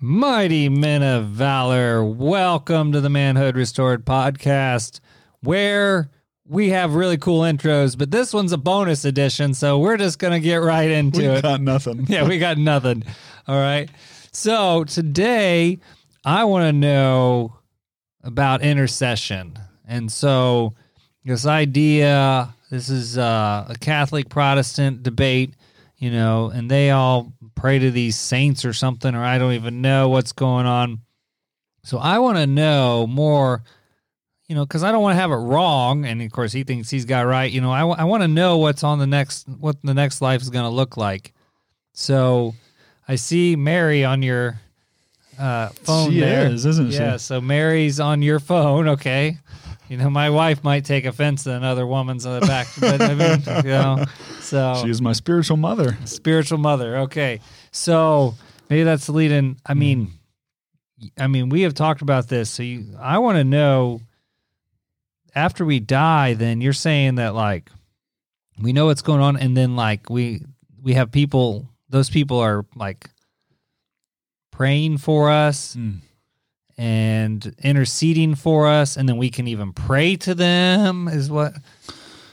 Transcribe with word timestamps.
Mighty 0.00 0.68
men 0.68 1.02
of 1.02 1.26
valor, 1.26 2.04
welcome 2.04 2.92
to 2.92 3.00
the 3.00 3.10
Manhood 3.10 3.56
Restored 3.56 4.04
podcast, 4.04 5.00
where 5.40 6.08
we 6.46 6.68
have 6.68 6.94
really 6.94 7.18
cool 7.18 7.40
intros, 7.40 7.98
but 7.98 8.12
this 8.12 8.32
one's 8.32 8.52
a 8.52 8.58
bonus 8.58 9.04
edition, 9.04 9.54
so 9.54 9.76
we're 9.80 9.96
just 9.96 10.20
gonna 10.20 10.38
get 10.38 10.58
right 10.58 10.88
into 10.88 11.18
We 11.18 11.26
it. 11.26 11.34
We 11.34 11.42
got 11.42 11.60
nothing. 11.60 12.06
yeah, 12.08 12.28
we 12.28 12.38
got 12.38 12.58
nothing. 12.58 13.02
All 13.48 13.58
right. 13.58 13.90
So 14.30 14.84
today 14.84 15.80
I 16.24 16.44
want 16.44 16.68
to 16.68 16.72
know 16.72 17.56
about 18.22 18.62
intercession. 18.62 19.58
And 19.84 20.12
so 20.12 20.74
this 21.24 21.44
idea, 21.44 22.54
this 22.70 22.88
is 22.88 23.18
uh, 23.18 23.66
a 23.68 23.74
Catholic 23.80 24.28
Protestant 24.28 25.02
debate, 25.02 25.54
you 25.96 26.12
know, 26.12 26.50
and 26.50 26.70
they 26.70 26.92
all 26.92 27.32
pray 27.58 27.78
to 27.78 27.90
these 27.90 28.18
saints 28.18 28.64
or 28.64 28.72
something, 28.72 29.14
or 29.14 29.24
I 29.24 29.38
don't 29.38 29.52
even 29.52 29.80
know 29.80 30.08
what's 30.08 30.32
going 30.32 30.66
on. 30.66 31.00
So 31.82 31.98
I 31.98 32.18
want 32.18 32.38
to 32.38 32.46
know 32.46 33.06
more, 33.06 33.62
you 34.46 34.54
know, 34.54 34.64
because 34.64 34.82
I 34.82 34.92
don't 34.92 35.02
want 35.02 35.16
to 35.16 35.20
have 35.20 35.30
it 35.30 35.36
wrong. 35.36 36.04
And 36.04 36.22
of 36.22 36.30
course, 36.30 36.52
he 36.52 36.64
thinks 36.64 36.90
he's 36.90 37.04
got 37.04 37.22
right. 37.22 37.50
You 37.50 37.60
know, 37.60 37.70
I, 37.70 37.80
I 37.86 38.04
want 38.04 38.22
to 38.22 38.28
know 38.28 38.58
what's 38.58 38.84
on 38.84 38.98
the 38.98 39.06
next, 39.06 39.48
what 39.48 39.76
the 39.82 39.94
next 39.94 40.20
life 40.20 40.42
is 40.42 40.50
going 40.50 40.64
to 40.64 40.70
look 40.70 40.96
like. 40.96 41.32
So 41.92 42.54
I 43.06 43.16
see 43.16 43.56
Mary 43.56 44.04
on 44.04 44.22
your 44.22 44.60
uh, 45.38 45.68
phone 45.68 46.10
She 46.10 46.20
there. 46.20 46.46
is, 46.46 46.66
isn't 46.66 46.92
she? 46.92 46.98
Yeah, 46.98 47.16
so 47.16 47.40
Mary's 47.40 48.00
on 48.00 48.22
your 48.22 48.38
phone. 48.38 48.88
Okay. 48.88 49.38
You 49.88 49.96
know, 49.96 50.10
my 50.10 50.28
wife 50.30 50.62
might 50.62 50.84
take 50.84 51.04
offense 51.06 51.44
to 51.44 51.52
another 51.52 51.86
woman's 51.86 52.26
on 52.26 52.40
the 52.40 52.46
back, 52.46 52.66
but 52.78 53.00
I 53.00 53.14
mean, 53.14 53.64
you 53.64 53.70
know, 53.70 54.04
so 54.40 54.82
She 54.84 54.90
is 54.90 55.00
my 55.00 55.12
spiritual 55.12 55.56
mother. 55.56 55.96
spiritual 56.04 56.58
mother. 56.58 56.98
Okay, 56.98 57.40
so 57.70 58.34
maybe 58.68 58.82
that's 58.84 59.06
the 59.06 59.12
lead 59.12 59.32
in. 59.32 59.56
I 59.64 59.74
mean, 59.74 60.12
I 61.18 61.26
mean, 61.26 61.48
we 61.48 61.62
have 61.62 61.74
talked 61.74 62.02
about 62.02 62.28
this. 62.28 62.50
So 62.50 62.62
you, 62.62 62.96
I 63.00 63.18
want 63.18 63.36
to 63.38 63.44
know 63.44 64.00
after 65.34 65.64
we 65.64 65.80
die. 65.80 66.34
Then 66.34 66.60
you're 66.60 66.72
saying 66.74 67.14
that 67.16 67.34
like 67.34 67.70
we 68.60 68.72
know 68.72 68.86
what's 68.86 69.02
going 69.02 69.20
on, 69.20 69.36
and 69.36 69.56
then 69.56 69.74
like 69.76 70.10
we 70.10 70.42
we 70.82 70.94
have 70.94 71.10
people. 71.10 71.68
Those 71.88 72.10
people 72.10 72.38
are 72.40 72.66
like 72.76 73.08
praying 74.50 74.98
for 74.98 75.30
us 75.30 75.76
Mm. 75.76 76.00
And 76.78 77.54
interceding 77.62 78.36
for 78.36 78.68
us, 78.68 78.96
and 78.96 79.08
then 79.08 79.18
we 79.18 79.28
can 79.30 79.48
even 79.48 79.72
pray 79.72 80.16
to 80.16 80.34
them. 80.34 81.08
Is 81.08 81.30
what? 81.30 81.54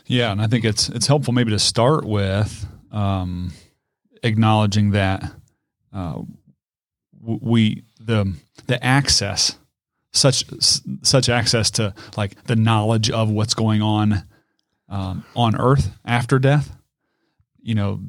Yeah, 0.06 0.32
and 0.32 0.40
I 0.40 0.48
think 0.48 0.64
it's 0.64 0.88
it's 0.90 1.08
helpful 1.08 1.34
maybe 1.34 1.52
to 1.52 1.60
start 1.60 2.06
with 2.06 2.68
um, 2.92 3.52
acknowledging 4.24 4.92
that 4.92 5.24
uh, 5.92 6.22
we 7.22 7.84
the 8.00 8.36
the 8.68 8.84
access 8.86 9.58
such 10.12 10.46
such 11.02 11.28
access 11.28 11.72
to 11.72 11.94
like 12.16 12.42
the 12.46 12.56
knowledge 12.56 13.10
of 13.10 13.30
what's 13.30 13.56
going 13.56 13.82
on 13.82 14.24
um, 14.88 15.26
on 15.36 15.60
Earth 15.60 15.92
after 16.06 16.38
death, 16.38 16.78
you 17.62 17.74
know, 17.74 18.00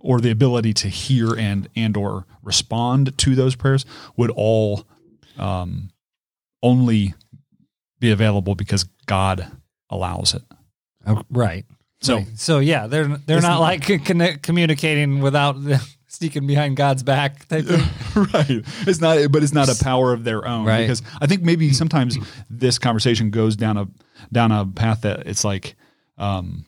or 0.00 0.20
the 0.20 0.30
ability 0.30 0.72
to 0.74 0.88
hear 0.88 1.34
and 1.34 1.68
and 1.74 1.96
or 1.96 2.24
respond 2.42 3.18
to 3.18 3.34
those 3.34 3.56
prayers 3.56 3.84
would 4.16 4.30
all 4.30 4.86
um, 5.38 5.90
only 6.62 7.14
be 8.00 8.10
available 8.10 8.54
because 8.54 8.84
God 9.06 9.46
allows 9.90 10.34
it. 10.34 10.42
Oh, 11.06 11.22
right. 11.30 11.64
So 12.00 12.16
Right. 12.18 12.26
so 12.34 12.58
yeah, 12.58 12.86
they're 12.88 13.08
they're 13.26 13.40
not 13.40 13.60
like 13.60 13.82
connect, 14.04 14.42
communicating 14.42 15.20
without 15.20 15.56
sneaking 16.08 16.46
behind 16.46 16.76
God's 16.76 17.02
back. 17.02 17.46
type 17.48 17.64
thing. 17.64 17.80
right. 18.34 18.62
It's 18.86 19.00
not, 19.00 19.30
but 19.30 19.42
it's 19.42 19.52
not 19.52 19.68
a 19.68 19.82
power 19.82 20.12
of 20.12 20.24
their 20.24 20.46
own. 20.46 20.66
Right. 20.66 20.82
Because 20.82 21.02
I 21.20 21.26
think 21.26 21.42
maybe 21.42 21.72
sometimes 21.72 22.18
this 22.50 22.78
conversation 22.78 23.30
goes 23.30 23.56
down 23.56 23.76
a 23.76 23.86
down 24.32 24.52
a 24.52 24.66
path 24.66 25.02
that 25.02 25.26
it's 25.26 25.44
like, 25.44 25.76
um, 26.18 26.66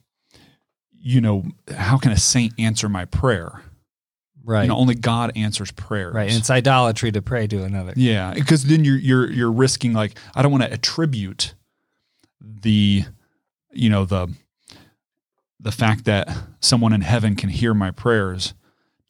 you 1.00 1.20
know, 1.20 1.44
how 1.76 1.98
can 1.98 2.12
a 2.12 2.16
saint 2.16 2.53
answer 2.59 2.88
my 2.88 3.04
prayer? 3.04 3.62
Right. 4.48 4.62
You 4.62 4.69
know, 4.69 4.76
only 4.76 4.94
God 4.94 5.32
answers 5.36 5.70
prayers. 5.70 6.14
right. 6.14 6.28
And 6.28 6.38
it's 6.38 6.50
idolatry 6.50 7.12
to 7.12 7.22
pray 7.22 7.47
to 7.47 7.62
another. 7.62 7.92
Yeah, 7.97 8.32
because 8.34 8.64
then 8.64 8.84
you're 8.84 8.97
you're 8.98 9.31
you're 9.31 9.53
risking 9.53 9.92
like 9.92 10.19
I 10.34 10.42
don't 10.42 10.50
want 10.50 10.64
to 10.64 10.72
attribute 10.72 11.54
the, 12.41 13.04
you 13.72 13.91
know 13.91 14.04
the, 14.04 14.28
the 15.60 15.72
fact 15.72 16.04
that 16.06 16.28
someone 16.60 16.92
in 16.92 17.00
heaven 17.03 17.37
can 17.37 17.48
hear 17.50 17.75
my 17.75 17.91
prayers 17.91 18.54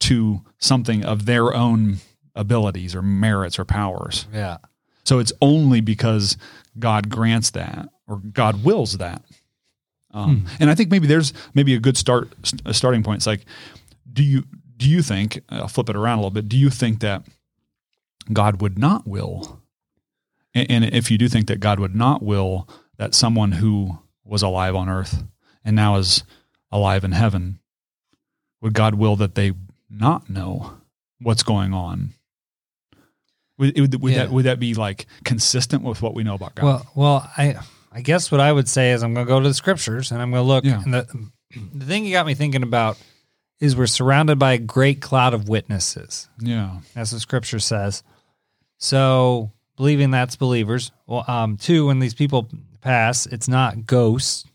to 0.01 0.41
something 0.59 1.03
of 1.03 1.25
their 1.25 1.53
own 1.53 1.97
abilities 2.35 2.95
or 2.95 3.01
merits 3.01 3.57
or 3.59 3.65
powers. 3.65 4.27
Yeah. 4.33 4.57
So 5.03 5.19
it's 5.19 5.33
only 5.41 5.81
because 5.81 6.37
God 6.77 7.09
grants 7.09 7.49
that 7.51 7.89
or 8.07 8.17
God 8.17 8.63
wills 8.63 8.97
that. 8.97 9.23
Um, 10.11 10.45
And 10.59 10.69
I 10.69 10.75
think 10.75 10.89
maybe 10.89 11.05
there's 11.07 11.33
maybe 11.53 11.75
a 11.75 11.79
good 11.79 11.97
start 11.97 12.29
a 12.65 12.73
starting 12.73 13.03
point. 13.03 13.17
It's 13.17 13.27
like, 13.27 13.45
do 14.11 14.23
you 14.23 14.43
do 14.79 14.89
you 14.89 15.01
think 15.01 15.41
I'll 15.49 15.67
flip 15.67 15.89
it 15.89 15.95
around 15.95 16.17
a 16.17 16.21
little 16.21 16.31
bit? 16.31 16.47
Do 16.49 16.57
you 16.57 16.69
think 16.69 17.01
that 17.01 17.23
God 18.31 18.61
would 18.61 18.79
not 18.79 19.05
will? 19.05 19.61
And, 20.55 20.71
and 20.71 20.85
if 20.85 21.11
you 21.11 21.17
do 21.17 21.27
think 21.27 21.47
that 21.47 21.59
God 21.59 21.79
would 21.79 21.93
not 21.95 22.23
will 22.23 22.67
that 22.97 23.13
someone 23.13 23.51
who 23.53 23.99
was 24.23 24.41
alive 24.41 24.75
on 24.75 24.87
earth 24.89 25.23
and 25.65 25.75
now 25.75 25.97
is 25.97 26.23
alive 26.71 27.03
in 27.03 27.11
heaven, 27.11 27.59
would 28.61 28.73
God 28.73 28.95
will 28.95 29.15
that 29.17 29.35
they 29.35 29.51
not 29.89 30.29
know 30.29 30.77
what's 31.21 31.43
going 31.43 31.73
on? 31.73 32.13
Would, 33.57 33.77
would, 33.77 34.01
would 34.01 34.11
Yeah. 34.13 34.19
that 34.25 34.31
would 34.31 34.45
that 34.45 34.59
be 34.59 34.73
like 34.73 35.05
consistent 35.25 35.83
with 35.83 36.01
what 36.01 36.13
we 36.15 36.23
know 36.23 36.35
about 36.35 36.55
God? 36.55 36.63
Well, 36.65 36.87
well, 36.95 37.31
I 37.37 37.55
I 37.91 37.99
guess 38.01 38.31
what 38.31 38.39
I 38.39 38.51
would 38.53 38.69
say 38.69 38.91
is 38.91 39.03
I'm 39.03 39.13
going 39.13 39.25
to 39.25 39.29
go 39.29 39.39
to 39.41 39.47
the 39.47 39.53
scriptures 39.53 40.11
and 40.11 40.21
I'm 40.21 40.31
going 40.31 40.43
to 40.43 40.47
look. 40.47 40.63
Yeah. 40.63 40.81
And 40.81 40.93
the 40.93 41.29
the 41.73 41.85
thing 41.85 42.05
you 42.05 42.13
got 42.13 42.25
me 42.25 42.35
thinking 42.35 42.63
about 42.63 42.97
is 43.59 43.75
we're 43.75 43.87
surrounded 43.87 44.39
by 44.39 44.53
a 44.53 44.57
great 44.57 45.01
cloud 45.01 45.33
of 45.33 45.49
witnesses. 45.49 46.29
yeah, 46.39 46.79
as 46.95 47.11
the 47.11 47.19
scripture 47.19 47.59
says. 47.59 48.03
So 48.77 49.51
believing 49.75 50.11
that's 50.11 50.35
believers. 50.35 50.91
Well, 51.07 51.23
um, 51.27 51.57
two, 51.57 51.87
when 51.87 51.99
these 51.99 52.13
people 52.13 52.49
pass, 52.81 53.25
it's 53.25 53.47
not 53.47 53.85
ghosts. 53.85 54.45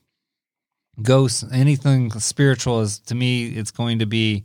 Ghosts, 1.03 1.45
anything 1.53 2.11
spiritual 2.13 2.81
is 2.81 3.01
to 3.01 3.15
me, 3.15 3.49
it's 3.49 3.71
going 3.71 3.99
to 3.99 4.07
be 4.07 4.45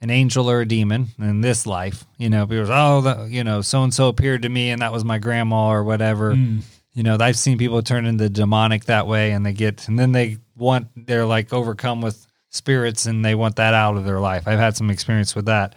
an 0.00 0.10
angel 0.10 0.50
or 0.50 0.60
a 0.60 0.68
demon 0.68 1.08
in 1.18 1.40
this 1.40 1.66
life. 1.66 2.04
You 2.16 2.30
know, 2.30 2.46
people, 2.46 2.68
oh, 2.70 3.00
the, 3.00 3.28
you 3.28 3.44
know, 3.44 3.60
so 3.60 3.82
and 3.82 3.92
so 3.92 4.08
appeared 4.08 4.42
to 4.42 4.48
me, 4.48 4.70
and 4.70 4.82
that 4.82 4.92
was 4.92 5.04
my 5.04 5.18
grandma 5.18 5.68
or 5.68 5.82
whatever. 5.84 6.34
Mm. 6.34 6.62
You 6.92 7.02
know, 7.02 7.16
I've 7.18 7.36
seen 7.36 7.58
people 7.58 7.82
turn 7.82 8.06
into 8.06 8.28
demonic 8.28 8.84
that 8.84 9.06
way, 9.06 9.32
and 9.32 9.44
they 9.44 9.52
get, 9.52 9.88
and 9.88 9.98
then 9.98 10.12
they 10.12 10.38
want, 10.56 10.88
they're 10.94 11.26
like 11.26 11.52
overcome 11.52 12.00
with 12.00 12.26
spirits, 12.54 13.06
and 13.06 13.24
they 13.24 13.34
want 13.34 13.56
that 13.56 13.74
out 13.74 13.96
of 13.96 14.04
their 14.04 14.20
life. 14.20 14.46
I've 14.46 14.58
had 14.58 14.76
some 14.76 14.90
experience 14.90 15.34
with 15.34 15.46
that, 15.46 15.74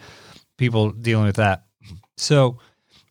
people 0.56 0.90
dealing 0.90 1.26
with 1.26 1.36
that. 1.36 1.64
So, 2.16 2.58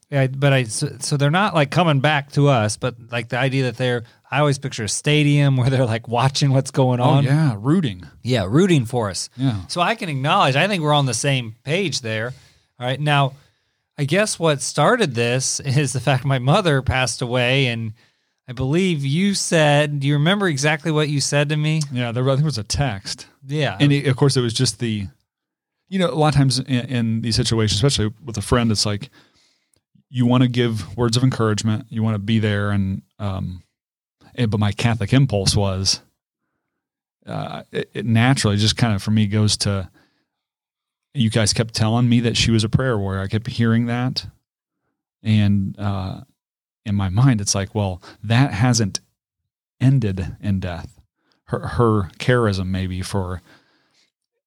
yeah, 0.10 0.28
but 0.28 0.54
I, 0.54 0.64
so, 0.64 0.98
so 1.00 1.18
they're 1.18 1.30
not 1.32 1.54
like 1.54 1.70
coming 1.70 2.00
back 2.00 2.32
to 2.34 2.48
us, 2.48 2.78
but 2.78 2.96
like 3.12 3.30
the 3.30 3.38
idea 3.38 3.64
that 3.64 3.78
they're, 3.78 4.04
I 4.30 4.40
always 4.40 4.58
picture 4.58 4.86
a 4.86 4.90
stadium 4.90 5.58
where 5.58 5.70
they're 5.70 5.86
like 5.86 6.08
watching 6.08 6.52
what's 6.52 6.72
going 6.72 7.00
oh 7.00 7.04
on. 7.04 7.24
yeah, 7.24 7.56
rooting. 7.58 8.06
Yeah, 8.24 8.46
rooting 8.50 8.86
for 8.86 9.10
us. 9.10 9.30
Yeah, 9.36 9.66
So 9.68 9.82
I 9.82 9.96
can 9.96 10.10
acknowledge, 10.10 10.56
I 10.56 10.68
think 10.68 10.82
we're 10.82 10.94
on 10.94 11.06
the 11.06 11.14
same 11.14 11.56
page 11.64 12.02
there. 12.02 12.34
All 12.80 12.86
right. 12.86 13.00
Now, 13.00 13.34
I 13.98 14.06
guess 14.06 14.38
what 14.38 14.62
started 14.62 15.16
this 15.16 15.60
is 15.66 15.94
the 15.94 16.00
fact 16.00 16.24
my 16.26 16.40
mother 16.40 16.82
passed 16.82 17.22
away. 17.22 17.68
And 17.68 17.94
I 18.48 18.54
believe 18.54 19.04
you 19.04 19.34
said, 19.34 20.00
do 20.00 20.08
you 20.08 20.14
remember 20.14 20.48
exactly 20.48 20.92
what 20.92 21.10
you 21.10 21.20
said 21.20 21.50
to 21.50 21.58
me? 21.58 21.82
yeah. 21.92 22.12
There, 22.12 22.24
I 22.24 22.34
think 22.36 22.42
it 22.42 22.46
was 22.46 22.58
a 22.58 22.64
text, 22.64 23.28
Yeah. 23.48 23.78
and 23.80 23.92
it, 23.92 24.08
of 24.08 24.16
course 24.18 24.36
it 24.36 24.42
was 24.42 24.54
just 24.54 24.80
the, 24.80 25.08
you 25.90 26.00
know, 26.00 26.10
a 26.10 26.16
lot 26.16 26.30
of 26.30 26.36
times 26.36 26.60
in, 26.60 26.66
in 26.68 27.22
these 27.22 27.36
situations, 27.36 27.82
especially 27.82 28.14
with 28.24 28.38
a 28.38 28.42
friend, 28.42 28.72
it's 28.72 28.86
like 28.86 29.10
you 30.10 30.26
want 30.26 30.44
to 30.44 30.50
give 30.50 30.96
words 30.98 31.18
of 31.18 31.24
encouragement, 31.24 31.86
you 31.90 32.04
want 32.04 32.16
to 32.16 32.20
be 32.20 32.40
there, 32.40 32.72
and 32.72 33.02
um, 33.20 33.64
and, 34.36 34.52
but 34.52 34.60
my 34.60 34.72
Catholic 34.72 35.14
impulse 35.14 35.56
was, 35.56 36.02
uh, 37.26 37.64
it, 37.72 37.90
it 37.94 38.06
naturally 38.06 38.58
just 38.58 38.78
kind 38.78 38.94
of 38.94 39.02
for 39.02 39.12
me 39.12 39.28
goes 39.28 39.58
to. 39.58 39.90
You 41.14 41.32
guys 41.32 41.52
kept 41.52 41.74
telling 41.74 42.08
me 42.08 42.20
that 42.20 42.38
she 42.38 42.52
was 42.52 42.64
a 42.64 42.70
prayer 42.70 42.96
warrior. 42.96 43.22
I 43.22 43.28
kept 43.28 43.48
hearing 43.48 43.88
that, 43.88 44.28
and 45.24 45.76
uh, 45.80 46.22
in 46.86 46.96
my 46.96 47.10
mind, 47.10 47.42
it's 47.42 47.56
like, 47.56 47.74
well, 47.74 48.02
that 48.24 48.54
hasn't 48.54 49.00
ended 49.82 50.38
in 50.42 50.60
death. 50.60 50.97
Her 51.48 51.60
her 51.60 52.04
charism 52.20 52.68
maybe 52.68 53.02
for 53.02 53.42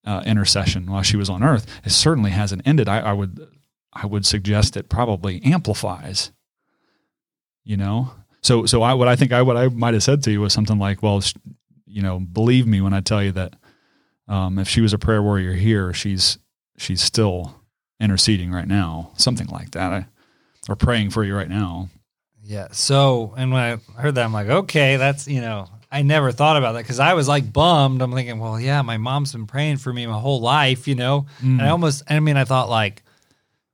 uh, 0.04 0.22
intercession 0.24 0.90
while 0.90 1.02
she 1.02 1.16
was 1.16 1.30
on 1.30 1.42
earth, 1.42 1.66
it 1.84 1.90
certainly 1.90 2.30
hasn't 2.30 2.66
ended. 2.66 2.88
I, 2.88 3.00
I 3.00 3.12
would 3.12 3.46
I 3.92 4.06
would 4.06 4.26
suggest 4.26 4.76
it 4.76 4.88
probably 4.88 5.42
amplifies. 5.42 6.32
You 7.64 7.76
know, 7.76 8.12
so 8.42 8.66
so 8.66 8.82
I 8.82 8.94
what 8.94 9.08
I 9.08 9.16
think 9.16 9.32
I 9.32 9.42
what 9.42 9.56
I 9.56 9.68
might 9.68 9.94
have 9.94 10.02
said 10.02 10.22
to 10.24 10.30
you 10.30 10.40
was 10.40 10.52
something 10.52 10.78
like, 10.78 11.02
well, 11.02 11.22
you 11.86 12.02
know, 12.02 12.18
believe 12.20 12.66
me 12.66 12.80
when 12.80 12.94
I 12.94 13.00
tell 13.00 13.22
you 13.22 13.32
that 13.32 13.54
um, 14.28 14.58
if 14.58 14.68
she 14.68 14.80
was 14.80 14.92
a 14.92 14.98
prayer 14.98 15.22
warrior 15.22 15.52
here, 15.52 15.92
she's 15.92 16.38
she's 16.76 17.02
still 17.02 17.56
interceding 18.00 18.50
right 18.50 18.66
now, 18.66 19.10
something 19.16 19.46
like 19.48 19.72
that, 19.72 19.92
I, 19.92 20.06
or 20.68 20.76
praying 20.76 21.10
for 21.10 21.22
you 21.22 21.36
right 21.36 21.48
now. 21.48 21.90
Yeah. 22.42 22.68
So, 22.72 23.34
and 23.36 23.52
when 23.52 23.62
I 23.62 24.00
heard 24.00 24.14
that, 24.14 24.24
I'm 24.24 24.32
like, 24.32 24.48
okay, 24.48 24.96
that's, 24.96 25.28
you 25.28 25.40
know, 25.40 25.68
I 25.92 26.02
never 26.02 26.30
thought 26.32 26.56
about 26.56 26.72
that 26.72 26.82
because 26.82 27.00
I 27.00 27.14
was 27.14 27.26
like 27.26 27.52
bummed. 27.52 28.00
I'm 28.00 28.12
thinking, 28.12 28.38
well, 28.38 28.60
yeah, 28.60 28.80
my 28.82 28.96
mom's 28.96 29.32
been 29.32 29.46
praying 29.46 29.78
for 29.78 29.92
me 29.92 30.06
my 30.06 30.18
whole 30.18 30.40
life, 30.40 30.86
you 30.86 30.94
know? 30.94 31.26
And 31.40 31.60
I 31.60 31.68
almost, 31.70 32.04
I 32.08 32.20
mean, 32.20 32.36
I 32.36 32.44
thought 32.44 32.68
like, 32.68 33.02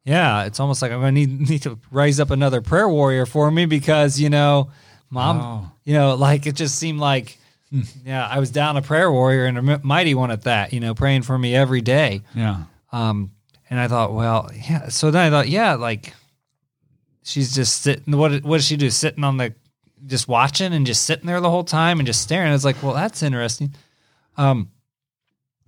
yeah, 0.05 0.45
it's 0.45 0.59
almost 0.61 0.81
like 0.81 0.93
I'm 0.93 1.01
going 1.01 1.15
to 1.15 1.21
need, 1.27 1.41
need 1.51 1.63
to 1.63 1.79
raise 1.91 2.19
up 2.21 2.31
another 2.31 2.61
prayer 2.63 2.89
warrior 2.89 3.27
for 3.27 3.51
me 3.51 3.67
because, 3.67 4.19
you 4.19 4.31
know, 4.31 4.71
mom, 5.11 5.41
Oh. 5.41 5.71
you 5.85 5.93
know, 5.95 6.15
like 6.15 6.47
it 6.47 6.55
just 6.55 6.77
seemed 6.79 7.01
like, 7.01 7.39
yeah, 8.05 8.27
I 8.27 8.39
was 8.39 8.51
down 8.51 8.77
a 8.77 8.83
prayer 8.83 9.11
warrior 9.13 9.45
and 9.45 9.59
a 9.59 9.81
mighty 9.85 10.15
one 10.15 10.31
at 10.31 10.43
that, 10.45 10.73
you 10.73 10.81
know, 10.81 10.95
praying 10.95 11.23
for 11.23 11.37
me 11.37 11.55
every 11.55 11.81
day. 11.83 12.23
Yeah. 12.35 12.63
Um, 12.93 13.33
and 13.69 13.79
I 13.79 13.89
thought, 13.89 14.15
well, 14.15 14.49
yeah. 14.55 14.89
So 14.89 15.11
then 15.11 15.27
I 15.27 15.31
thought, 15.31 15.49
yeah, 15.49 15.75
like 15.75 16.15
she's 17.25 17.55
just 17.55 17.83
sitting. 17.83 18.17
What 18.17 18.43
what 18.45 18.59
does 18.59 18.67
she 18.67 18.77
do? 18.77 18.89
Sitting 18.91 19.25
on 19.25 19.37
the, 19.37 19.55
just 20.05 20.29
watching 20.29 20.73
and 20.73 20.87
just 20.87 21.03
sitting 21.05 21.27
there 21.27 21.41
the 21.41 21.51
whole 21.51 21.65
time 21.65 21.99
and 22.01 22.07
just 22.07 22.21
staring. 22.21 22.53
It's 22.53 22.65
like, 22.65 22.83
well, 22.83 22.95
that's 22.95 23.23
interesting. 23.23 23.75
Um, 24.37 24.71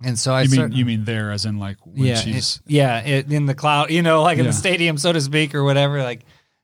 and 0.03 0.17
so 0.17 0.33
I 0.33 0.43
You 0.43 0.49
mean 0.49 0.71
you 0.71 0.85
mean 0.85 1.03
there 1.05 1.31
as 1.31 1.45
in 1.45 1.57
like 1.59 1.77
when 1.85 1.97
yeah, 2.07 2.15
she's 2.15 2.57
it- 2.57 2.61
yeah, 2.71 2.99
it, 3.01 3.31
in 3.31 3.45
the 3.47 3.55
cloud, 3.55 3.89
you 3.91 4.01
know, 4.01 4.21
like 4.21 4.37
in 4.37 4.45
Yeah. 4.45 4.51
the 4.51 4.57
stadium, 4.57 4.97
so 4.97 5.11
to 5.11 5.19
speak, 5.19 5.53
or 5.55 5.63
whatever, 5.63 6.01
like, 6.03 6.21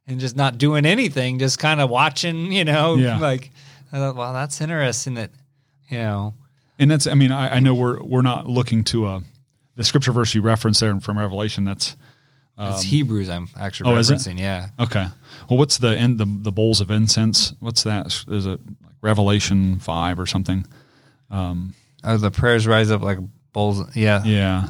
and 0.07 0.19
just 0.19 0.35
not 0.38 0.57
doing 0.57 0.85
anything, 0.85 1.39
just 1.39 1.59
kind 1.59 1.81
of 1.81 1.89
watching, 1.89 2.51
you 2.51 2.63
know, 2.63 2.95
Yeah. 2.95 3.17
like, 3.17 3.51
I 3.91 3.97
thought, 3.97 4.15
well, 4.15 4.31
that's 4.33 4.62
interesting 4.62 5.15
that, 5.15 5.31
you 5.89 5.97
know, 5.97 6.33
and 6.79 6.89
that's 6.91 7.07
I 7.07 7.13
mean 7.13 7.31
I, 7.31 7.56
I 7.56 7.59
know 7.59 7.73
we're 7.73 8.01
we're 8.03 8.21
not 8.21 8.47
looking 8.47 8.83
to 8.85 9.07
a 9.07 9.21
the 9.75 9.83
scripture 9.83 10.12
verse 10.13 10.33
you 10.33 10.41
referenced 10.41 10.79
there 10.79 10.97
from 11.01 11.17
Revelation. 11.19 11.65
That's 11.65 11.97
it's 12.57 12.84
Hebrews. 12.84 13.30
I'm 13.30 13.50
actually 13.57 13.92
oh, 13.92 13.96
referencing. 13.96 14.40
Yeah. 14.40 14.69
okay. 14.80 15.07
Well, 15.50 15.57
what's 15.57 15.78
the 15.78 15.98
end 15.98 16.18
the 16.18 16.25
the 16.25 16.52
bowls 16.52 16.81
of 16.81 16.90
incense? 16.90 17.54
What's 17.60 17.84
that? 17.84 18.07
Is 18.28 18.46
it 18.46 18.60
like 18.84 18.94
Revelation 19.02 19.80
five 19.80 20.19
or 20.19 20.25
something? 20.25 20.66
Um, 21.30 21.74
Oh, 22.06 22.18
the 22.18 22.30
prayers 22.31 22.68
rise 22.68 22.92
up 22.92 23.02
like 23.02 23.18
bowls. 23.52 23.96
Yeah. 23.96 24.24
Yeah, 24.24 24.69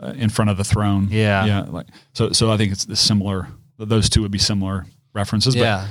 uh, 0.00 0.12
in 0.16 0.28
front 0.30 0.50
of 0.50 0.56
the 0.56 0.64
throne. 0.64 1.08
Yeah. 1.10 1.44
yeah. 1.44 1.60
Like 1.62 1.88
so. 2.12 2.30
So 2.30 2.50
I 2.50 2.56
think 2.56 2.72
it's 2.72 2.84
the 2.84 2.96
similar. 2.96 3.48
Those 3.76 4.08
two 4.08 4.22
would 4.22 4.30
be 4.30 4.38
similar 4.38 4.86
references. 5.12 5.54
But 5.54 5.62
Yeah. 5.62 5.88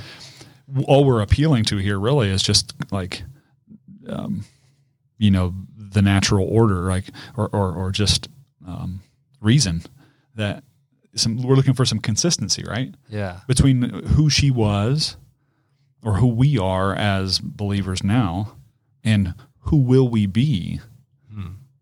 all 0.86 1.04
we're 1.04 1.20
appealing 1.20 1.64
to 1.66 1.76
here 1.76 2.00
really 2.00 2.30
is 2.30 2.42
just 2.42 2.74
like 2.90 3.22
um, 4.08 4.44
you 5.18 5.30
know 5.30 5.54
the 5.76 6.02
natural 6.02 6.48
order 6.48 6.88
like 6.88 7.04
or 7.36 7.48
or, 7.52 7.72
or 7.72 7.90
just 7.92 8.28
um, 8.66 9.00
reason 9.40 9.82
that 10.34 10.64
some 11.16 11.42
we're 11.42 11.54
looking 11.56 11.74
for 11.74 11.84
some 11.84 11.98
consistency 11.98 12.62
right 12.68 12.94
Yeah. 13.08 13.40
between 13.48 13.82
who 14.14 14.28
she 14.30 14.50
was 14.50 15.16
or 16.02 16.14
who 16.18 16.26
we 16.28 16.58
are 16.58 16.94
as 16.94 17.38
believers 17.40 18.04
now 18.04 18.52
and 19.02 19.34
who 19.60 19.76
will 19.78 20.08
we 20.08 20.26
be 20.26 20.80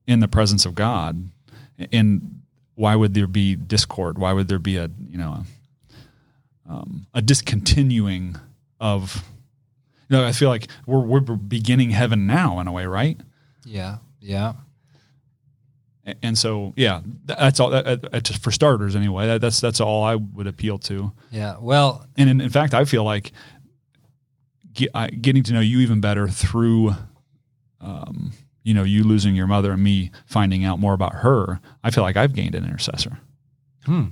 in 0.07 0.21
the 0.21 0.29
presence 0.29 0.67
of 0.67 0.75
God 0.75 1.31
and 1.93 2.41
why 2.75 2.95
would 2.95 3.15
there 3.15 3.27
be 3.27 3.57
discord 3.57 4.19
why 4.19 4.33
would 4.33 4.49
there 4.49 4.59
be 4.59 4.77
a 4.77 4.91
you 5.09 5.17
know 5.19 5.45
a, 6.69 6.73
um, 6.73 7.07
a 7.15 7.23
discontinuing 7.23 8.37
of 8.81 9.25
you 10.09 10.17
know 10.17 10.27
I 10.27 10.33
feel 10.33 10.49
like 10.51 10.69
we're 10.87 11.01
we're 11.01 11.21
beginning 11.21 11.91
heaven 11.91 12.27
now 12.27 12.61
in 12.61 12.67
a 12.69 12.73
way 12.73 12.87
right 12.87 13.19
Yeah. 13.65 13.99
Yeah. 14.21 14.55
And 16.23 16.37
so 16.37 16.73
yeah 16.77 17.01
that's 17.25 17.61
all 17.61 17.71
that, 17.71 18.03
that- 18.03 18.27
for 18.43 18.51
starters 18.51 18.95
anyway 18.95 19.27
that, 19.27 19.41
that's 19.41 19.61
that's 19.61 19.81
all 19.81 20.05
I 20.05 20.17
would 20.17 20.47
appeal 20.47 20.79
to 20.81 21.13
Yeah. 21.31 21.57
Well, 21.61 22.07
and 22.17 22.29
in, 22.31 22.41
in 22.41 22.51
fact, 22.51 22.75
I 22.75 22.85
feel 22.85 23.05
like 23.05 23.33
get, 24.73 24.91
I, 24.95 25.09
getting 25.09 25.43
to 25.45 25.53
know 25.53 25.61
you 25.61 25.81
even 25.81 26.01
better 26.01 26.29
through, 26.29 26.95
um, 27.81 28.33
you 28.63 28.75
know, 28.75 28.83
you 28.83 29.05
losing 29.05 29.35
your 29.35 29.47
mother 29.47 29.73
and 29.73 29.83
me 29.83 30.11
finding 30.27 30.65
out 30.65 30.79
more 30.79 30.95
about 30.95 31.15
her. 31.17 31.61
I 31.83 31.91
feel 31.91 32.03
like 32.05 32.17
I've 32.17 32.35
gained 32.35 32.55
an 32.55 32.65
intercessor. 32.65 33.19
Hmm 33.87 34.05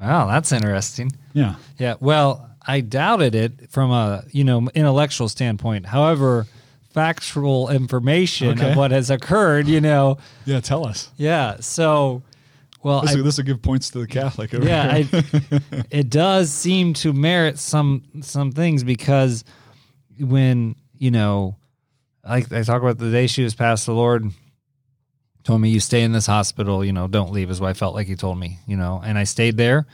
wow, 0.00 0.26
that's 0.26 0.52
interesting. 0.52 1.10
Yeah, 1.32 1.54
Yeah. 1.78 1.94
Well, 2.00 2.50
I 2.66 2.80
doubted 2.80 3.34
it 3.34 3.70
from 3.70 3.90
a, 3.90 4.24
you 4.32 4.44
know, 4.44 4.68
intellectual 4.74 5.28
standpoint. 5.30 5.86
However, 5.86 6.46
factual 6.94 7.68
information 7.70 8.50
Okay. 8.58 8.70
of 8.70 8.76
what 8.76 8.90
has 8.92 9.10
occurred, 9.10 9.66
you 9.68 9.80
know, 9.80 10.16
yeah. 10.46 10.60
Tell 10.60 10.86
us. 10.86 11.10
yeah. 11.16 11.56
So, 11.60 12.22
well, 12.82 13.00
This, 13.02 13.12
I, 13.12 13.16
will- 13.16 13.24
this 13.24 13.36
will 13.36 13.44
give 13.44 13.60
points 13.60 13.90
to 13.90 13.98
the 13.98 14.06
Catholic. 14.06 14.54
over 14.54 14.64
yeah. 14.66 14.88
I, 14.90 15.08
it 15.90 16.08
does 16.08 16.50
seem 16.52 16.94
to 16.94 17.12
merit 17.12 17.58
some 17.58 18.02
some 18.22 18.52
things 18.52 18.84
because 18.84 19.44
when 20.18 20.76
you 20.96 21.10
know, 21.10 21.56
like 22.26 22.50
I 22.52 22.62
talk 22.62 22.80
about 22.80 22.98
the 22.98 23.10
day 23.10 23.26
she 23.26 23.42
was 23.42 23.54
passed, 23.54 23.86
the 23.86 23.92
Lord 23.92 24.30
told 25.42 25.60
me, 25.60 25.70
"You 25.70 25.80
stay 25.80 26.02
in 26.02 26.12
this 26.12 26.26
hospital. 26.26 26.84
You 26.84 26.92
know, 26.92 27.08
don't 27.08 27.32
leave." 27.32 27.50
Is 27.50 27.60
what 27.60 27.70
I 27.70 27.74
felt 27.74 27.94
like 27.94 28.06
He 28.06 28.14
told 28.16 28.38
me. 28.38 28.58
You 28.66 28.76
know, 28.76 29.02
and 29.04 29.18
I 29.18 29.24
stayed 29.24 29.56
there. 29.56 29.86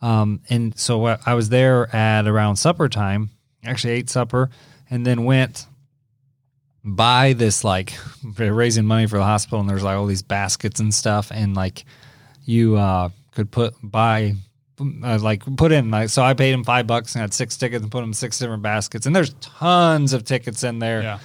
Um, 0.00 0.40
and 0.50 0.76
so 0.76 1.06
I 1.06 1.34
was 1.34 1.48
there 1.50 1.94
at 1.94 2.26
around 2.26 2.56
supper 2.56 2.88
time. 2.88 3.30
Actually, 3.64 3.92
ate 3.94 4.10
supper 4.10 4.50
and 4.90 5.06
then 5.06 5.24
went 5.24 5.66
buy 6.84 7.32
this 7.32 7.64
like 7.64 7.92
raising 8.38 8.84
money 8.84 9.06
for 9.06 9.18
the 9.18 9.24
hospital 9.24 9.60
and 9.60 9.68
there's 9.68 9.82
like 9.82 9.96
all 9.96 10.06
these 10.06 10.22
baskets 10.22 10.80
and 10.80 10.92
stuff 10.92 11.30
and 11.32 11.54
like 11.54 11.84
you 12.44 12.76
uh 12.76 13.08
could 13.32 13.50
put 13.50 13.74
buy 13.82 14.34
uh, 14.80 15.18
like 15.20 15.44
put 15.56 15.70
in 15.70 15.90
like 15.90 16.08
so 16.08 16.22
I 16.22 16.34
paid 16.34 16.52
him 16.52 16.64
five 16.64 16.86
bucks 16.86 17.14
and 17.14 17.20
had 17.20 17.32
six 17.32 17.56
tickets 17.56 17.82
and 17.82 17.90
put 17.90 18.00
them 18.00 18.10
in 18.10 18.14
six 18.14 18.38
different 18.38 18.62
baskets 18.62 19.06
and 19.06 19.14
there's 19.14 19.34
tons 19.34 20.12
of 20.12 20.24
tickets 20.24 20.64
in 20.64 20.80
there. 20.80 21.02
Yeah, 21.02 21.18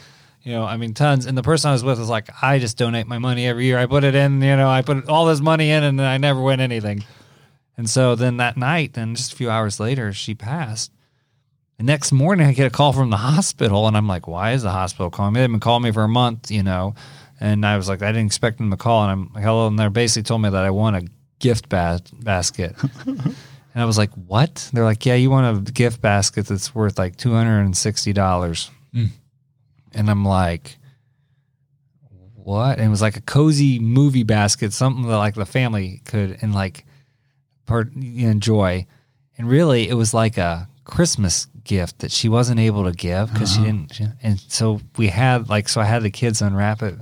you 0.44 0.52
know 0.52 0.64
I 0.64 0.78
mean 0.78 0.94
tons. 0.94 1.26
And 1.26 1.38
the 1.38 1.44
person 1.44 1.70
I 1.70 1.74
was 1.74 1.84
with 1.84 1.98
was 1.98 2.10
like 2.10 2.30
I 2.42 2.60
just 2.60 2.78
donate 2.78 3.08
my 3.08 3.18
money 3.18 3.48
every 3.48 3.66
year. 3.66 3.80
I 3.80 3.88
put 3.88 4.04
it 4.04 4.14
in 4.14 4.42
you 4.42 4.56
know 4.56 4.70
I 4.70 4.84
put 4.84 5.10
all 5.10 5.26
this 5.26 5.42
money 5.42 5.72
in 5.72 5.84
and 5.84 6.00
I 6.00 6.18
never 6.18 6.42
win 6.42 6.60
anything. 6.60 7.04
And 7.78 7.90
so 7.90 8.16
then 8.16 8.38
that 8.38 8.58
night 8.58 8.94
then 8.94 9.16
just 9.16 9.34
a 9.34 9.36
few 9.36 9.50
hours 9.50 9.80
later 9.80 10.14
she 10.14 10.36
passed 10.36 10.92
the 11.78 11.84
next 11.84 12.12
morning, 12.12 12.48
I 12.48 12.54
get 12.54 12.66
a 12.66 12.72
call 12.72 12.92
from 12.92 13.12
the 13.12 13.18
hospital, 13.18 13.88
and 13.88 13.96
I'm 13.96 14.08
like, 14.08 14.28
"Why 14.28 14.54
is 14.54 14.64
the 14.64 14.72
hospital 14.72 15.12
calling 15.12 15.34
me? 15.34 15.42
They've 15.42 15.50
been 15.50 15.60
calling 15.60 15.84
me 15.84 15.92
for 15.92 16.04
a 16.04 16.10
month, 16.10 16.50
you 16.50 16.64
know." 16.64 16.96
And 17.40 17.66
I 17.66 17.78
was 17.78 17.88
like, 17.88 18.02
"I 18.02 18.08
didn't 18.08 18.26
expect 18.26 18.58
them 18.58 18.72
to 18.72 18.78
call." 18.78 19.04
And 19.04 19.12
I'm 19.12 19.32
like, 19.34 19.44
"Hello," 19.44 19.68
and 19.68 19.78
they 19.78 19.88
basically 19.88 20.24
told 20.24 20.42
me 20.42 20.50
that 20.50 20.64
I 20.64 20.72
won 20.72 20.96
a 20.96 21.04
gift 21.40 21.70
ba- 21.70 22.02
basket. 22.14 22.76
and 23.06 23.36
I 23.76 23.86
was 23.86 23.98
like, 23.98 24.12
"What?" 24.14 24.72
They're 24.74 24.84
like, 24.84 25.06
"Yeah, 25.06 25.14
you 25.14 25.30
won 25.30 25.46
a 25.46 25.62
gift 25.62 26.02
basket 26.02 26.48
that's 26.48 26.74
worth 26.74 26.98
like 26.98 27.16
two 27.16 27.34
hundred 27.34 27.62
and 27.62 27.78
sixty 27.78 28.12
dollars." 28.12 28.72
Mm. 28.94 29.12
And 29.94 30.10
I'm 30.10 30.26
like, 30.26 30.78
"What?" 32.34 32.80
And 32.80 32.88
it 32.88 32.90
was 32.90 33.04
like 33.04 33.18
a 33.18 33.22
cozy 33.22 33.78
movie 33.78 34.24
basket, 34.24 34.74
something 34.74 35.08
that 35.08 35.18
like 35.18 35.36
the 35.36 35.46
family 35.46 36.02
could 36.06 36.40
and 36.42 36.56
like 36.56 36.86
part 37.68 37.94
enjoy. 37.94 38.88
And 39.38 39.48
really, 39.48 39.88
it 39.88 39.94
was 39.94 40.16
like 40.16 40.40
a 40.40 40.68
Christmas 40.88 41.48
gift 41.64 42.00
that 42.00 42.12
she 42.12 42.30
wasn't 42.30 42.60
able 42.60 42.86
to 42.86 42.94
give 42.94 43.32
because 43.32 43.52
she 43.52 43.60
uh-huh. 43.60 43.66
didn't. 43.66 43.94
She, 43.94 44.06
and 44.24 44.40
so 44.40 44.80
we 44.98 45.08
had 45.08 45.50
like, 45.50 45.70
so 45.70 45.82
I 45.82 45.84
had 45.84 46.02
the 46.02 46.10
kids 46.10 46.42
unwrap 46.42 46.82
it 46.82 46.96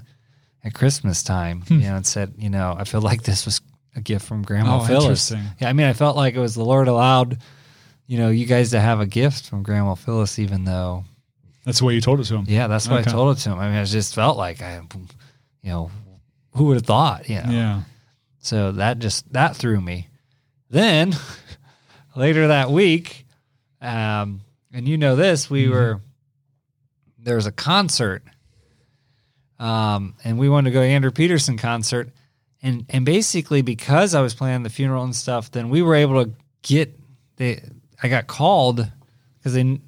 at 0.64 0.74
Christmas 0.74 1.24
time, 1.24 1.62
hmm. 1.62 1.76
you 1.76 1.88
know, 1.88 1.96
and 1.96 2.06
said, 2.06 2.34
you 2.38 2.50
know, 2.50 2.76
I 2.78 2.84
feel 2.84 3.02
like 3.02 3.24
this 3.24 3.46
was 3.46 3.62
a 3.96 4.02
gift 4.02 4.26
from 4.26 4.42
Grandma 4.42 4.82
Oh, 4.82 4.86
Phyllis. 4.86 5.32
Yeah, 5.32 5.70
I 5.70 5.74
mean, 5.74 5.86
I 5.86 5.94
felt 5.94 6.18
like 6.18 6.34
it 6.34 6.40
was 6.40 6.56
the 6.56 6.66
Lord 6.66 6.88
allowed, 6.88 7.38
you 8.08 8.18
know, 8.18 8.30
you 8.30 8.46
guys 8.46 8.72
to 8.72 8.80
have 8.80 9.00
a 9.00 9.06
gift 9.06 9.48
from 9.48 9.64
Grandma 9.64 9.94
Phyllis, 9.94 10.40
even 10.40 10.66
though, 10.66 11.06
that's 11.64 11.80
the 11.80 11.86
way 11.86 11.94
you 11.94 12.02
told 12.02 12.20
it 12.20 12.26
to 12.26 12.36
him. 12.36 12.46
yeah, 12.48 12.68
that's 12.68 12.88
what 12.88 13.02
Okay. 13.02 13.10
I 13.10 13.14
told 13.14 13.38
it 13.38 13.42
to 13.42 13.52
him. 13.52 13.60
I 13.60 13.70
mean, 13.70 13.78
I 13.78 13.86
just 13.86 14.14
felt 14.16 14.38
like 14.38 14.62
I, 14.62 14.82
you 15.62 15.70
know, 15.70 15.92
who 16.56 16.66
would 16.66 16.76
have 16.78 16.86
thought, 16.86 17.30
you 17.30 17.36
know? 17.36 17.52
yeah. 17.52 17.82
So 18.40 18.72
that 18.74 19.00
just 19.00 19.32
that 19.34 19.56
threw 19.56 19.80
me. 19.82 20.08
Then 20.70 21.16
later 22.16 22.48
that 22.48 22.70
week, 22.70 23.25
um, 23.82 24.42
and 24.74 24.88
you 24.88 24.98
know 24.98 25.16
this, 25.16 25.50
we 25.50 25.68
were 25.70 26.02
there 27.20 27.36
was 27.36 27.48
a 27.48 27.52
concert, 27.52 28.24
um, 29.60 30.16
and 30.24 30.38
we 30.38 30.48
wanted 30.48 30.70
to 30.70 30.74
go 30.74 30.82
to 30.82 30.88
Andrew 30.88 31.12
Peterson 31.12 31.58
concert, 31.58 32.10
and 32.62 32.86
and 32.90 33.06
basically 33.06 33.62
because 33.62 34.14
I 34.14 34.22
was 34.22 34.34
planning 34.34 34.64
the 34.64 34.70
funeral 34.70 35.04
and 35.04 35.16
stuff, 35.16 35.52
then 35.52 35.70
we 35.70 35.82
were 35.82 35.96
able 35.96 36.24
to 36.26 36.32
get 36.62 36.98
the. 37.38 37.60
I 38.04 38.10
got 38.10 38.28
called 38.28 38.86
because 39.38 39.54
they 39.54 39.80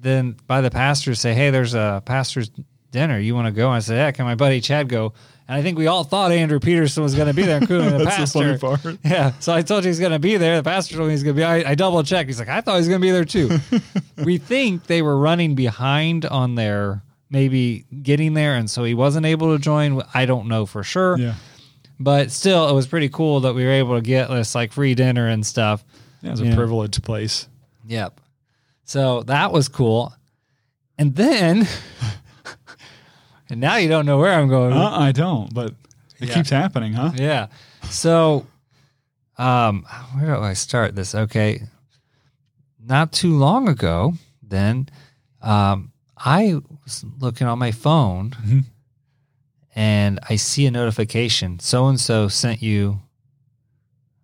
then 0.00 0.36
by 0.46 0.60
the 0.60 0.70
pastor 0.70 1.14
say, 1.14 1.34
"Hey, 1.34 1.50
there's 1.50 1.74
a 1.74 2.02
pastor's 2.04 2.50
dinner. 2.90 3.18
You 3.18 3.34
want 3.34 3.46
to 3.46 3.52
go?" 3.52 3.68
And 3.68 3.76
I 3.76 3.80
said, 3.80 3.96
"Yeah, 3.96 4.10
can 4.12 4.24
my 4.24 4.34
buddy 4.34 4.60
Chad 4.60 4.88
go?" 4.88 5.12
And 5.48 5.56
I 5.56 5.62
think 5.62 5.78
we 5.78 5.86
all 5.86 6.02
thought 6.02 6.32
Andrew 6.32 6.58
Peterson 6.58 7.02
was 7.04 7.14
going 7.14 7.28
to 7.28 7.34
be 7.34 7.42
there, 7.42 7.58
including 7.58 7.92
the 7.96 7.98
That's 8.04 8.32
the 8.32 8.40
pastor. 8.40 8.58
funny 8.58 8.78
part. 8.78 8.98
Yeah. 9.04 9.32
So 9.38 9.52
I 9.54 9.62
told 9.62 9.84
you 9.84 9.88
he's 9.90 10.00
going 10.00 10.12
to 10.12 10.18
be 10.18 10.36
there. 10.36 10.56
The 10.56 10.62
pastor 10.64 10.96
told 10.96 11.06
me 11.08 11.12
he's 11.14 11.22
going 11.22 11.36
to 11.36 11.40
be. 11.40 11.44
I, 11.44 11.70
I 11.70 11.74
double 11.76 12.02
checked. 12.02 12.28
He's 12.28 12.38
like, 12.40 12.48
I 12.48 12.60
thought 12.60 12.72
he 12.74 12.78
was 12.78 12.88
going 12.88 13.00
to 13.00 13.06
be 13.06 13.10
there 13.12 13.24
too. 13.24 13.58
we 14.24 14.38
think 14.38 14.86
they 14.86 15.02
were 15.02 15.16
running 15.16 15.54
behind 15.54 16.24
on 16.26 16.56
their 16.56 17.02
maybe 17.30 17.84
getting 18.02 18.34
there, 18.34 18.54
and 18.54 18.68
so 18.70 18.82
he 18.84 18.94
wasn't 18.94 19.26
able 19.26 19.56
to 19.56 19.62
join. 19.62 20.02
I 20.14 20.26
don't 20.26 20.48
know 20.48 20.66
for 20.66 20.82
sure. 20.82 21.16
Yeah. 21.18 21.34
but 22.00 22.30
still, 22.32 22.68
it 22.68 22.72
was 22.72 22.86
pretty 22.88 23.08
cool 23.08 23.40
that 23.40 23.54
we 23.54 23.64
were 23.64 23.70
able 23.72 23.94
to 23.96 24.02
get 24.02 24.28
this 24.28 24.54
like 24.54 24.72
free 24.72 24.94
dinner 24.96 25.28
and 25.28 25.46
stuff. 25.46 25.84
Yeah, 26.22 26.28
it 26.28 26.30
was 26.32 26.40
a 26.40 26.46
Yeah. 26.46 26.54
privileged 26.56 27.02
place. 27.04 27.48
Yep. 27.86 28.20
So 28.84 29.22
that 29.24 29.52
was 29.52 29.68
cool. 29.68 30.12
And 30.98 31.14
then, 31.14 31.66
and 33.50 33.60
now 33.60 33.76
you 33.76 33.88
don't 33.88 34.06
know 34.06 34.18
where 34.18 34.32
I'm 34.32 34.48
going. 34.48 34.72
Uh, 34.72 34.90
I 34.90 35.12
don't, 35.12 35.52
but 35.52 35.74
it 36.20 36.28
Yeah. 36.28 36.34
keeps 36.34 36.50
happening, 36.50 36.92
huh? 36.94 37.12
Yeah. 37.14 37.46
So, 37.90 38.46
um, 39.38 39.84
where 40.14 40.34
do 40.36 40.42
I 40.42 40.54
start 40.54 40.94
this? 40.96 41.14
Okay. 41.14 41.62
Not 42.84 43.12
too 43.12 43.36
long 43.36 43.68
ago, 43.68 44.14
then, 44.42 44.88
um, 45.42 45.92
I 46.16 46.54
was 46.84 47.04
looking 47.18 47.46
on 47.46 47.58
my 47.58 47.72
phone 47.72 48.30
Mhm. 48.30 48.64
and 49.74 50.18
I 50.30 50.36
see 50.36 50.66
a 50.66 50.70
notification. 50.70 51.58
So 51.58 51.88
and 51.88 52.00
so 52.00 52.28
sent 52.28 52.62
you 52.62 53.00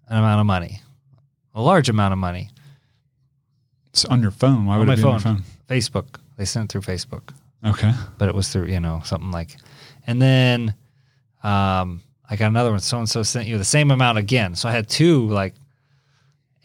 an 0.08 0.16
amount 0.18 0.40
of 0.40 0.46
money, 0.46 0.80
a 1.54 1.60
large 1.60 1.88
amount 1.88 2.12
of 2.12 2.18
money. 2.18 2.48
It's 3.90 4.04
on 4.06 4.22
your 4.22 4.30
phone. 4.30 4.64
Why 4.64 4.74
On 4.74 4.80
would 4.80 4.88
it 4.88 4.96
be 4.96 5.02
on 5.02 5.10
your 5.10 5.20
phone. 5.20 5.36
phone? 5.38 5.44
Facebook. 5.68 6.18
They 6.36 6.46
sent 6.46 6.64
it 6.64 6.72
through 6.72 6.94
Facebook. 6.94 7.34
Okay. 7.64 7.92
but 8.18 8.28
it 8.28 8.34
was 8.34 8.48
through 8.48 8.66
you 8.66 8.80
know 8.80 9.00
something 9.04 9.30
like 9.30 9.56
and 10.06 10.20
then 10.20 10.74
um 11.42 12.02
i 12.28 12.36
got 12.36 12.48
another 12.48 12.70
one 12.70 12.80
so 12.80 12.98
and 12.98 13.08
so 13.08 13.22
sent 13.22 13.46
you 13.46 13.58
the 13.58 13.64
same 13.64 13.90
amount 13.90 14.18
again 14.18 14.54
so 14.54 14.68
i 14.68 14.72
had 14.72 14.88
two 14.88 15.28
like 15.28 15.54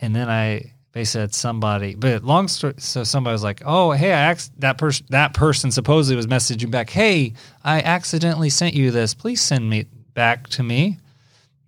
and 0.02 0.16
then 0.16 0.30
i 0.30 0.72
basically 0.92 1.22
had 1.22 1.36
somebody 1.36 1.94
but 1.94 2.24
long 2.24 2.48
story 2.48 2.74
so 2.78 3.04
somebody 3.04 3.32
was 3.32 3.44
like 3.44 3.62
oh 3.66 3.92
hey 3.92 4.12
i 4.12 4.32
ax- 4.32 4.52
that 4.58 4.78
person 4.78 5.06
that 5.10 5.34
person 5.34 5.72
supposedly 5.72 6.16
was 6.16 6.26
messaging 6.26 6.72
back 6.72 6.90
hey 6.90 7.34
i 7.64 7.80
accidentally 7.82 8.50
sent 8.50 8.74
you 8.74 8.90
this 8.90 9.14
please 9.14 9.40
send 9.40 9.70
me 9.70 9.86
back 10.16 10.48
to 10.48 10.64
me 10.64 10.98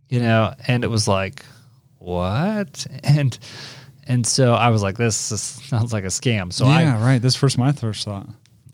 you 0.09 0.19
know 0.19 0.51
and 0.67 0.83
it 0.83 0.87
was 0.87 1.07
like 1.07 1.45
what 1.99 2.87
and 3.03 3.37
and 4.07 4.25
so 4.25 4.53
i 4.53 4.69
was 4.69 4.81
like 4.81 4.97
this, 4.97 5.31
is, 5.31 5.41
sounds 5.41 5.93
like 5.93 6.03
a 6.03 6.07
scam 6.07 6.51
so 6.51 6.65
i 6.65 6.81
yeah, 6.81 7.05
right. 7.05 7.21
This 7.21 7.35
first 7.35 7.59
my 7.59 7.71
first 7.71 8.05
thought. 8.05 8.27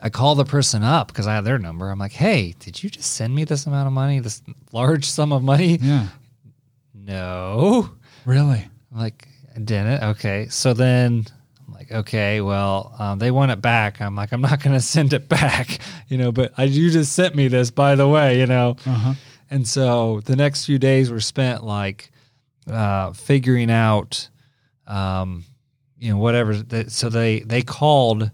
I 0.05 0.09
call 0.09 0.35
the 0.35 0.45
person 0.45 0.83
up 0.83 1.07
because 1.07 1.25
I 1.25 1.33
have 1.33 1.45
their 1.45 1.57
number. 1.57 1.89
I'm 1.89 1.97
like, 1.97 2.11
hey, 2.11 2.53
did 2.59 2.83
you 2.83 2.91
just 2.91 3.13
send 3.13 3.33
me 3.33 3.43
this 3.43 3.65
amount 3.65 3.87
of 3.87 3.93
money, 3.93 4.19
this 4.19 4.39
large 4.71 5.05
sum 5.05 5.33
of 5.33 5.41
money? 5.41 5.79
Yeah. 5.81 6.09
No. 6.93 7.89
Really? 8.23 8.67
I'm 8.91 8.99
like, 8.99 9.27
I 9.55 9.59
didn't. 9.61 10.03
Okay. 10.03 10.45
So 10.51 10.73
then 10.75 11.25
I'm 11.65 11.73
like, 11.73 11.91
okay, 11.91 12.39
well, 12.41 12.93
um, 12.99 13.17
they 13.17 13.31
want 13.31 13.49
it 13.49 13.63
back. 13.63 13.99
I'm 13.99 14.15
like, 14.15 14.31
I'm 14.31 14.41
not 14.41 14.61
going 14.61 14.75
to 14.77 14.79
send 14.79 15.11
it 15.11 15.27
back, 15.27 15.79
you 16.07 16.19
know, 16.19 16.31
but 16.31 16.53
I, 16.55 16.65
you 16.65 16.91
just 16.91 17.13
sent 17.13 17.33
me 17.33 17.47
this, 17.47 17.71
by 17.71 17.95
the 17.95 18.07
way, 18.07 18.39
you 18.39 18.45
know. 18.45 18.75
Uh 18.85 18.93
huh. 18.93 19.13
And 19.49 19.67
so 19.67 20.21
the 20.25 20.35
next 20.35 20.65
few 20.65 20.77
days 20.77 21.09
were 21.09 21.19
spent 21.19 21.63
like 21.63 22.11
uh, 22.69 23.13
figuring 23.13 23.71
out, 23.71 24.29
um, 24.85 25.45
you 25.97 26.11
know, 26.11 26.19
whatever. 26.19 26.55
That, 26.57 26.91
so 26.91 27.09
they 27.09 27.39
they 27.39 27.63
called 27.63 28.29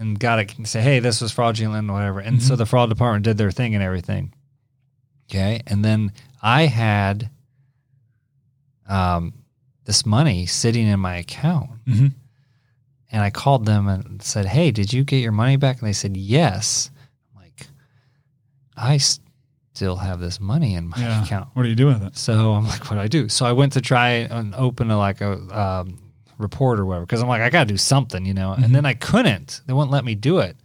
and 0.00 0.18
got 0.18 0.38
it 0.40 0.56
and 0.56 0.66
say, 0.66 0.80
hey, 0.80 0.98
this 0.98 1.20
was 1.20 1.30
fraudulent 1.30 1.88
whatever. 1.92 2.18
And 2.18 2.42
so 2.42 2.56
the 2.56 2.66
fraud 2.66 2.88
department 2.88 3.24
did 3.24 3.36
their 3.38 3.50
thing 3.52 3.74
and 3.76 3.84
everything. 3.84 4.32
Okay, 5.30 5.60
and 5.68 5.84
then 5.84 6.12
I 6.42 6.66
had 6.66 7.30
um, 8.88 9.32
this 9.84 10.04
money 10.04 10.46
sitting 10.46 10.86
in 10.88 10.98
my 11.00 11.16
account, 11.16 11.70
Mm-hmm. 11.86 12.06
and 13.12 13.22
I 13.22 13.30
called 13.30 13.64
them 13.66 13.86
and 13.88 14.22
said, 14.22 14.46
"Hey, 14.46 14.70
did 14.72 14.92
you 14.92 15.04
get 15.04 15.18
your 15.18 15.32
money 15.32 15.56
back?" 15.56 15.78
And 15.80 15.88
they 15.88 15.92
said, 15.92 16.16
"Yes." 16.16 16.90
I'm 17.36 17.42
like, 17.42 17.66
I 18.76 18.98
still 18.98 19.96
have 19.96 20.18
this 20.20 20.40
money 20.40 20.74
in 20.74 20.88
my 20.88 20.98
Yeah. 20.98 21.22
account. 21.24 21.48
What 21.54 21.62
do 21.64 21.68
you 21.68 21.74
do 21.76 21.86
with 21.86 22.02
it? 22.02 22.16
So 22.16 22.52
I'm 22.52 22.66
like, 22.66 22.84
what 22.90 22.96
do 22.96 23.00
I 23.00 23.08
do? 23.08 23.28
So 23.28 23.46
I 23.46 23.52
went 23.52 23.72
to 23.74 23.80
try 23.80 24.10
and 24.28 24.54
open 24.54 24.90
a, 24.90 24.98
like 24.98 25.20
a 25.20 25.32
um, 25.58 25.98
report 26.40 26.80
or 26.80 26.84
whatever 26.84 27.06
because 27.06 27.22
I'm 27.22 27.28
like, 27.28 27.42
I 27.42 27.50
got 27.50 27.64
to 27.64 27.72
do 27.72 27.76
something, 27.76 28.24
you 28.24 28.34
know. 28.34 28.52
And 28.52 28.74
then 28.74 28.86
I 28.86 28.94
couldn't. 28.94 29.60
They 29.66 29.72
wouldn't 29.72 29.92
let 29.92 30.04
me 30.04 30.14
do 30.14 30.38
it 30.38 30.56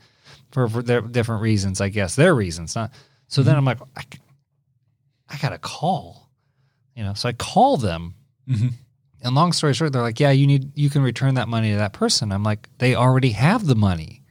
for, 0.51 0.67
for 0.67 0.81
their 0.81 1.01
different 1.01 1.41
reasons, 1.41 1.81
I 1.81 1.89
guess. 1.89 2.15
Their 2.15 2.33
reasons, 2.33 2.75
not. 2.75 2.91
So 3.27 3.43
then 3.43 3.55
I'm 3.55 3.65
like, 3.65 3.79
I 3.95 5.37
got 5.41 5.49
to 5.49 5.57
call, 5.57 6.29
you 6.95 7.03
know. 7.03 7.13
So 7.13 7.29
I 7.29 7.33
call 7.33 7.77
them. 7.77 8.15
Mm-hmm. 8.49 8.67
And 9.23 9.35
long 9.35 9.53
story 9.53 9.73
short, 9.73 9.91
they're 9.91 10.01
like, 10.01 10.19
yeah, 10.19 10.31
you 10.31 10.45
need, 10.45 10.77
you 10.77 10.89
can 10.89 11.01
return 11.01 11.33
that 11.35 11.47
money 11.47 11.71
to 11.71 11.77
that 11.77 11.93
person. 11.93 12.31
I'm 12.31 12.43
like, 12.43 12.69
they 12.77 12.93
already 12.93 13.31
have 13.31 13.65
the 13.65 13.75
money. 13.75 14.21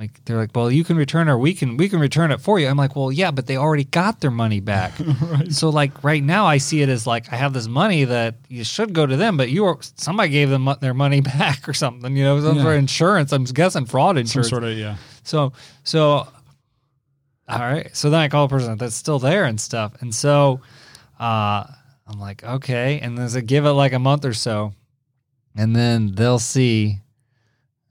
Like, 0.00 0.24
they're 0.24 0.38
like, 0.38 0.50
well, 0.54 0.70
you 0.70 0.82
can 0.82 0.96
return 0.96 1.28
or 1.28 1.36
we 1.38 1.52
can, 1.52 1.76
we 1.76 1.86
can 1.90 2.00
return 2.00 2.30
it 2.32 2.40
for 2.40 2.58
you. 2.58 2.66
I'm 2.68 2.78
like, 2.78 2.96
well, 2.96 3.12
yeah, 3.12 3.30
but 3.30 3.46
they 3.46 3.58
already 3.58 3.84
got 3.84 4.20
their 4.22 4.30
money 4.30 4.58
back. 4.60 4.94
right. 5.20 5.52
So 5.52 5.68
like 5.68 6.02
right 6.02 6.24
now, 6.24 6.46
I 6.46 6.56
see 6.56 6.80
it 6.80 6.88
as 6.88 7.06
like 7.06 7.30
I 7.30 7.36
have 7.36 7.52
this 7.52 7.68
money 7.68 8.04
that 8.04 8.36
you 8.48 8.64
should 8.64 8.94
go 8.94 9.04
to 9.04 9.16
them, 9.18 9.36
but 9.36 9.50
you 9.50 9.66
are 9.66 9.76
somebody 9.96 10.30
gave 10.30 10.48
them 10.48 10.66
their 10.80 10.94
money 10.94 11.20
back 11.38 11.68
or 11.68 11.74
something. 11.74 12.16
You 12.16 12.24
know, 12.24 12.40
some 12.40 12.56
Yeah. 12.56 12.62
for 12.62 12.74
insurance. 12.74 13.30
I'm 13.32 13.44
guessing 13.44 13.84
fraud 13.84 14.16
insurance. 14.16 14.48
Some 14.48 14.60
sort 14.60 14.64
of 14.64 14.78
yeah. 14.78 14.96
So 15.22 15.52
so 15.84 16.26
all 17.46 17.58
right. 17.58 17.94
So 17.94 18.08
then 18.08 18.20
I 18.20 18.28
call 18.28 18.46
a 18.46 18.48
person 18.48 18.78
that's 18.78 18.94
still 18.96 19.18
there 19.18 19.44
and 19.44 19.60
stuff, 19.60 20.00
and 20.00 20.14
so 20.14 20.62
uh, 21.18 21.64
I'm 22.06 22.18
like, 22.18 22.42
okay, 22.42 23.00
and 23.00 23.18
then 23.18 23.28
I 23.36 23.40
give 23.40 23.66
it 23.66 23.72
like 23.72 23.92
a 23.92 23.98
month 23.98 24.24
or 24.24 24.32
so, 24.32 24.72
and 25.54 25.76
then 25.76 26.14
they'll 26.14 26.38
see. 26.38 27.00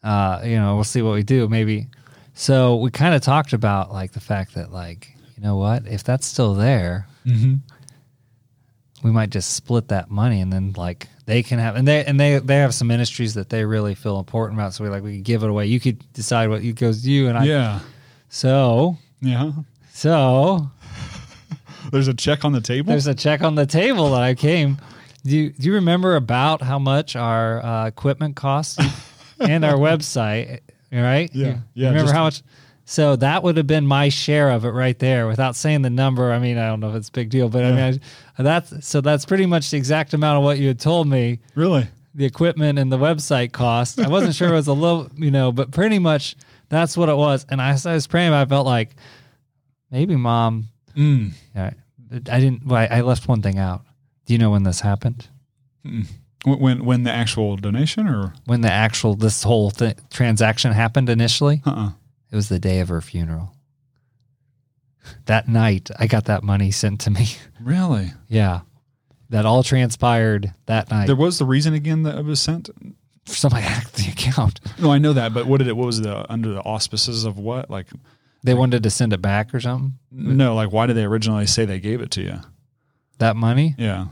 Uh, 0.01 0.41
you 0.45 0.55
know, 0.55 0.75
we'll 0.75 0.85
see 0.85 1.01
what 1.01 1.13
we 1.13 1.23
do. 1.23 1.47
Maybe. 1.49 1.87
So 2.39 2.77
we 2.77 2.89
kind 2.89 3.13
of 3.13 3.21
talked 3.21 3.51
about 3.51 3.91
like 3.91 4.13
the 4.13 4.21
fact 4.21 4.55
that 4.55 4.71
like 4.71 5.13
you 5.35 5.43
know 5.43 5.57
what 5.57 5.85
if 5.87 6.03
that's 6.05 6.25
still 6.25 6.53
there 6.53 7.05
Mm-hmm. 7.25 7.55
we 9.03 9.11
might 9.11 9.29
just 9.29 9.53
split 9.53 9.89
that 9.89 10.09
money 10.09 10.39
and 10.39 10.51
then 10.51 10.73
like 10.77 11.07
they 11.25 11.43
can 11.43 11.59
have 11.59 11.75
and 11.75 11.85
they 11.87 12.03
and 12.05 12.17
they 12.17 12.39
they 12.39 12.55
have 12.55 12.73
some 12.73 12.87
ministries 12.87 13.33
that 13.33 13.49
they 13.49 13.65
really 13.65 13.93
feel 13.93 14.19
important 14.19 14.57
about 14.57 14.73
so 14.73 14.83
we 14.85 14.89
like 14.89 15.03
we 15.03 15.17
could 15.17 15.25
give 15.25 15.43
it 15.43 15.49
away 15.49 15.65
you 15.65 15.79
could 15.81 16.01
decide 16.13 16.49
what 16.49 16.61
goes 16.75 17.03
to 17.03 17.11
you 17.11 17.27
and 17.27 17.37
i 17.37 17.43
Yeah. 17.43 17.79
so 18.29 18.97
Yeah. 19.21 19.51
so 19.93 20.71
There's 21.91 22.07
a 22.07 22.13
check 22.13 22.45
on 22.45 22.53
the 22.53 22.61
table. 22.61 22.89
there's 22.89 23.07
a 23.07 23.15
check 23.15 23.41
on 23.41 23.55
the 23.55 23.65
table 23.65 24.11
that 24.11 24.21
i 24.21 24.33
came 24.33 24.77
do 25.25 25.37
you, 25.37 25.49
do 25.51 25.67
you 25.67 25.73
remember 25.75 26.15
about 26.15 26.61
how 26.61 26.79
much 26.79 27.15
our 27.17 27.63
uh, 27.63 27.85
equipment 27.87 28.37
costs 28.37 28.77
and 29.39 29.65
our 29.65 29.75
website 29.75 30.61
right 30.91 31.29
Yeah. 31.33 31.45
You- 31.47 31.51
you 31.53 31.61
Yeah, 31.73 31.87
remember 31.89 32.05
just- 32.07 32.15
how 32.15 32.23
much 32.23 32.41
so 32.85 33.15
that 33.17 33.43
would 33.43 33.55
have 33.57 33.67
been 33.67 33.85
my 33.85 34.09
share 34.09 34.49
of 34.49 34.65
it 34.65 34.69
right 34.71 34.97
there 34.97 35.27
without 35.27 35.55
saying 35.55 35.83
the 35.83 35.89
number 35.91 36.31
i 36.31 36.39
mean 36.39 36.57
i 36.57 36.65
don't 36.67 36.79
know 36.79 36.89
if 36.89 36.95
it's 36.95 37.09
a 37.09 37.11
big 37.11 37.29
deal 37.29 37.47
but 37.49 37.63
i 37.63 37.71
mean 37.71 37.99
I, 38.37 38.43
that's 38.43 38.87
so 38.87 38.99
that's 39.01 39.25
pretty 39.25 39.45
much 39.45 39.69
the 39.69 39.77
exact 39.77 40.13
amount 40.15 40.37
of 40.37 40.43
what 40.43 40.57
you 40.57 40.67
had 40.67 40.79
told 40.79 41.07
me 41.07 41.39
really? 41.55 41.87
the 42.15 42.25
equipment 42.25 42.79
and 42.79 42.91
the 42.91 42.97
website 42.97 43.51
cost. 43.51 43.99
I 43.99 44.09
wasn't 44.09 44.33
sure 44.33 44.49
it 44.49 44.53
was 44.53 44.67
a 44.67 44.73
little, 44.73 45.09
you 45.15 45.29
know, 45.29 45.51
but 45.51 45.69
pretty 45.71 45.99
much 45.99 46.35
that's 46.67 46.97
what 46.97 47.07
it 47.07 47.15
was. 47.15 47.45
And 47.49 47.61
I, 47.61 47.69
as 47.69 47.85
I 47.85 47.93
was 47.93 48.07
praying, 48.07 48.33
I 48.33 48.43
felt 48.45 48.65
like 48.65 48.95
maybe 49.91 50.15
mom, 50.15 50.69
Mm. 50.97 51.31
yeah, 51.55 51.71
I 52.11 52.39
didn't, 52.39 52.65
well, 52.65 52.79
I, 52.81 52.97
I 52.97 53.01
left 53.01 53.27
one 53.27 53.43
thing 53.43 53.59
out. 53.59 53.83
Do 54.25 54.33
you 54.33 54.39
know 54.39 54.49
when 54.49 54.63
this 54.63 54.81
happened? 54.81 55.27
When, 55.83 56.07
when 56.45 56.85
when 56.85 57.03
the 57.03 57.11
actual 57.11 57.57
donation 57.57 58.07
or 58.07 58.33
When 58.45 58.61
the 58.61 58.71
actual, 58.71 59.15
this 59.15 59.43
whole 59.43 59.71
th- 59.71 59.97
transaction 60.09 60.71
happened 60.71 61.09
initially? 61.09 61.61
uh 61.65 61.71
uh 61.71 61.91
It 62.31 62.35
was 62.35 62.49
the 62.49 62.59
day 62.59 62.79
of 62.79 62.87
her 62.89 63.01
funeral. 63.01 63.53
That 65.25 65.47
night, 65.47 65.89
I 65.97 66.07
got 66.07 66.25
that 66.25 66.43
money 66.43 66.71
sent 66.71 67.01
to 67.01 67.09
me. 67.11 67.29
really? 67.61 68.13
yeah. 68.27 68.61
That 69.31 69.45
all 69.45 69.61
transpired 69.61 70.53
that 70.65 70.89
night. 70.89 71.05
There 71.05 71.15
was 71.15 71.37
the 71.37 71.45
reason 71.45 71.75
again 71.75 72.01
that 72.03 72.17
it 72.17 72.25
was 72.25 72.39
sent. 72.39 72.67
Somebody 73.25 73.61
hacked 73.73 73.93
the 73.95 74.09
account. 74.11 74.59
No, 74.79 74.91
I 74.91 74.97
know 74.97 75.13
that, 75.13 75.33
but 75.35 75.45
what 75.45 75.59
did 75.59 75.67
it? 75.67 75.77
What 75.77 75.85
was 75.85 76.01
the 76.01 76.29
under 76.31 76.49
the 76.49 76.61
auspices 76.61 77.25
of 77.25 77.37
what? 77.37 77.69
Like, 77.69 77.85
They 78.43 78.55
wanted 78.55 78.81
to 78.83 78.89
send 78.89 79.13
it 79.13 79.21
back 79.21 79.53
or 79.53 79.59
something. 79.59 79.93
no, 80.11 80.55
like 80.55 80.71
why 80.71 80.87
did 80.87 80.95
they 80.95 81.03
originally 81.03 81.45
say 81.45 81.65
they 81.65 81.79
gave 81.79 82.01
it 82.01 82.09
to 82.11 82.21
you? 82.23 82.39
That 83.19 83.35
money, 83.35 83.75
Yeah. 83.77 84.07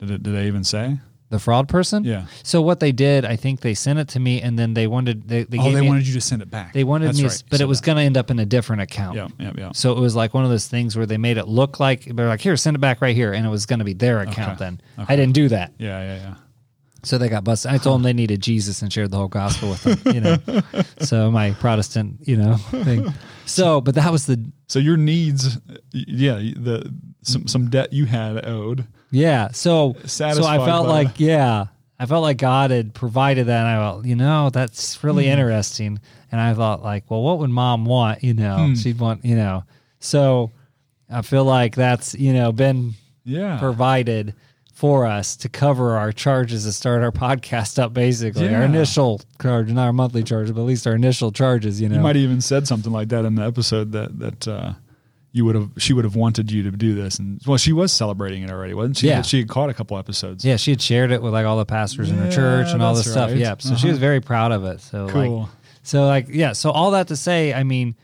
Did 0.00 0.10
it? 0.10 0.22
Did 0.24 0.34
they 0.34 0.46
even 0.48 0.64
say? 0.64 0.98
The 1.30 1.38
fraud 1.38 1.68
person. 1.68 2.04
Yeah. 2.04 2.26
So 2.42 2.60
what 2.60 2.80
they 2.80 2.92
did, 2.92 3.24
I 3.24 3.36
think 3.36 3.60
they 3.60 3.74
sent 3.74 3.98
it 3.98 4.08
to 4.08 4.20
me, 4.20 4.42
and 4.42 4.58
then 4.58 4.74
they 4.74 4.86
wanted 4.86 5.26
they, 5.28 5.44
they 5.44 5.58
oh, 5.58 5.70
they 5.72 5.80
wanted 5.80 6.06
you 6.06 6.14
to 6.14 6.20
send 6.20 6.42
it 6.42 6.50
back. 6.50 6.72
they 6.74 6.84
wanted 6.84 7.06
That's 7.08 7.18
me, 7.18 7.28
right. 7.28 7.42
But 7.48 7.60
it 7.60 7.66
was 7.66 7.80
going 7.80 7.96
to 7.96 8.02
end 8.02 8.16
up 8.16 8.30
in 8.30 8.38
a 8.38 8.44
different 8.44 8.82
account. 8.82 9.16
Yeah. 9.16 9.28
Yeah. 9.38 9.52
Yeah. 9.56 9.70
So 9.72 9.92
it 9.96 10.00
was 10.00 10.14
like 10.14 10.34
one 10.34 10.44
of 10.44 10.50
those 10.50 10.66
things 10.66 10.96
where 10.96 11.06
they 11.06 11.18
made 11.18 11.38
it 11.38 11.48
look 11.48 11.80
like 11.80 12.04
they're 12.04 12.28
like, 12.28 12.40
here, 12.40 12.56
send 12.56 12.74
it 12.76 12.80
back 12.80 13.00
right 13.00 13.14
here, 13.16 13.32
and 13.32 13.46
it 13.46 13.48
was 13.48 13.64
going 13.66 13.78
to 13.78 13.84
be 13.84 13.94
their 13.94 14.20
account. 14.20 14.50
Okay. 14.52 14.58
Then 14.58 14.80
Okay. 14.98 15.12
I 15.12 15.16
didn't 15.16 15.34
do 15.34 15.48
that, 15.48 15.72
Yeah. 15.78 16.00
Yeah. 16.02 16.16
Yeah. 16.16 16.34
so 17.04 17.16
they 17.16 17.28
got 17.28 17.44
busted. 17.44 17.70
I 17.70 17.78
told 17.78 17.94
them 17.96 18.02
they 18.02 18.12
needed 18.12 18.42
Jesus 18.42 18.82
and 18.82 18.92
shared 18.92 19.10
the 19.10 19.16
whole 19.16 19.28
gospel 19.28 19.70
with 19.70 19.82
them. 19.84 20.14
You 20.14 20.20
know, 20.20 20.36
so 21.00 21.30
my 21.30 21.52
Protestant, 21.52 22.18
you 22.26 22.36
know, 22.36 22.56
thing. 22.56 23.06
So, 23.46 23.80
but 23.80 23.94
that 23.94 24.10
was 24.12 24.26
the 24.26 24.44
So 24.68 24.78
your 24.78 24.96
needs, 24.96 25.58
yeah, 25.92 26.34
the 26.34 26.92
some 27.22 27.46
some 27.46 27.70
debt 27.70 27.92
you 27.92 28.06
had 28.06 28.44
owed. 28.46 28.86
Yeah. 29.10 29.48
So 29.52 29.96
so 30.06 30.26
I 30.26 30.34
felt 30.58 30.86
by- 30.86 30.92
like 31.04 31.20
yeah, 31.20 31.66
I 31.98 32.06
felt 32.06 32.22
like 32.22 32.36
God 32.38 32.70
had 32.70 32.94
provided 32.94 33.46
that. 33.48 33.60
And 33.66 33.68
I 33.68 33.76
felt 33.76 34.04
you 34.06 34.16
know 34.16 34.50
that's 34.50 35.02
really 35.04 35.24
Hmm. 35.26 35.32
interesting. 35.32 36.00
And 36.32 36.40
I 36.40 36.54
thought 36.54 36.82
like, 36.82 37.10
well, 37.10 37.22
what 37.22 37.38
would 37.40 37.50
Mom 37.50 37.84
want? 37.84 38.22
You 38.22 38.34
know, 38.34 38.56
Hmm. 38.68 38.74
she'd 38.74 38.98
want 38.98 39.24
you 39.24 39.34
know. 39.36 39.64
So 39.98 40.52
I 41.10 41.22
feel 41.22 41.44
like 41.44 41.74
that's 41.74 42.14
you 42.14 42.32
know 42.32 42.52
been 42.52 42.94
Yeah. 43.24 43.58
provided 43.58 44.34
for 44.72 45.04
us 45.04 45.36
to 45.36 45.46
cover 45.48 45.98
our 45.98 46.10
charges 46.10 46.64
to 46.64 46.72
start 46.72 47.02
our 47.02 47.12
podcast 47.26 47.78
up. 47.78 47.92
Basically, 47.92 48.54
our 48.54 48.62
initial 48.62 49.20
charge, 49.42 49.70
not 49.70 49.84
our 49.86 49.92
monthly 49.92 50.22
charge, 50.22 50.46
but 50.54 50.60
at 50.62 50.66
least 50.66 50.86
our 50.86 50.94
initial 50.94 51.32
charges. 51.32 51.80
You 51.82 51.88
know, 51.90 51.96
You 51.96 52.00
might 52.00 52.16
have 52.16 52.24
even 52.24 52.40
said 52.40 52.66
something 52.66 52.90
like 52.92 53.08
that 53.10 53.26
in 53.26 53.34
the 53.34 53.42
episode 53.44 53.92
that 53.92 54.18
that 54.20 54.48
uh, 54.48 54.72
you 55.32 55.44
would 55.44 55.54
have 55.54 55.70
she 55.78 55.92
would 55.92 56.04
have 56.04 56.16
wanted 56.16 56.50
you 56.50 56.62
to 56.64 56.70
do 56.72 56.94
this, 56.94 57.18
and 57.18 57.40
well, 57.46 57.56
she 57.58 57.72
was 57.72 57.92
celebrating 57.92 58.42
it 58.42 58.50
already, 58.50 58.74
wasn't 58.74 58.96
she? 58.96 59.06
Yeah. 59.08 59.22
she 59.22 59.38
had 59.38 59.48
caught 59.48 59.70
a 59.70 59.74
couple 59.74 59.96
episodes. 59.98 60.44
yeah, 60.44 60.56
she 60.56 60.70
had 60.72 60.82
shared 60.82 61.12
it 61.12 61.22
with 61.22 61.32
like 61.32 61.46
all 61.46 61.56
the 61.58 61.64
pastors 61.64 62.10
in 62.10 62.16
her 62.18 62.30
church 62.30 62.68
and 62.72 62.82
all 62.82 62.94
this 62.94 63.04
that's 63.04 63.12
stuff. 63.12 63.30
right. 63.30 63.38
Yeah, 63.38 63.54
so 63.58 63.70
she 63.76 63.86
Uh-huh. 63.86 63.88
was 63.88 63.98
very 63.98 64.20
proud 64.20 64.50
of 64.52 64.64
it. 64.64 64.80
So 64.80 65.08
cool. 65.08 65.40
like, 65.42 65.48
so 65.82 66.06
like, 66.06 66.26
yeah. 66.30 66.52
So 66.52 66.70
all 66.70 66.90
that 66.92 67.08
to 67.08 67.16
say, 67.16 67.52
I 67.54 67.62
mean, 67.62 67.94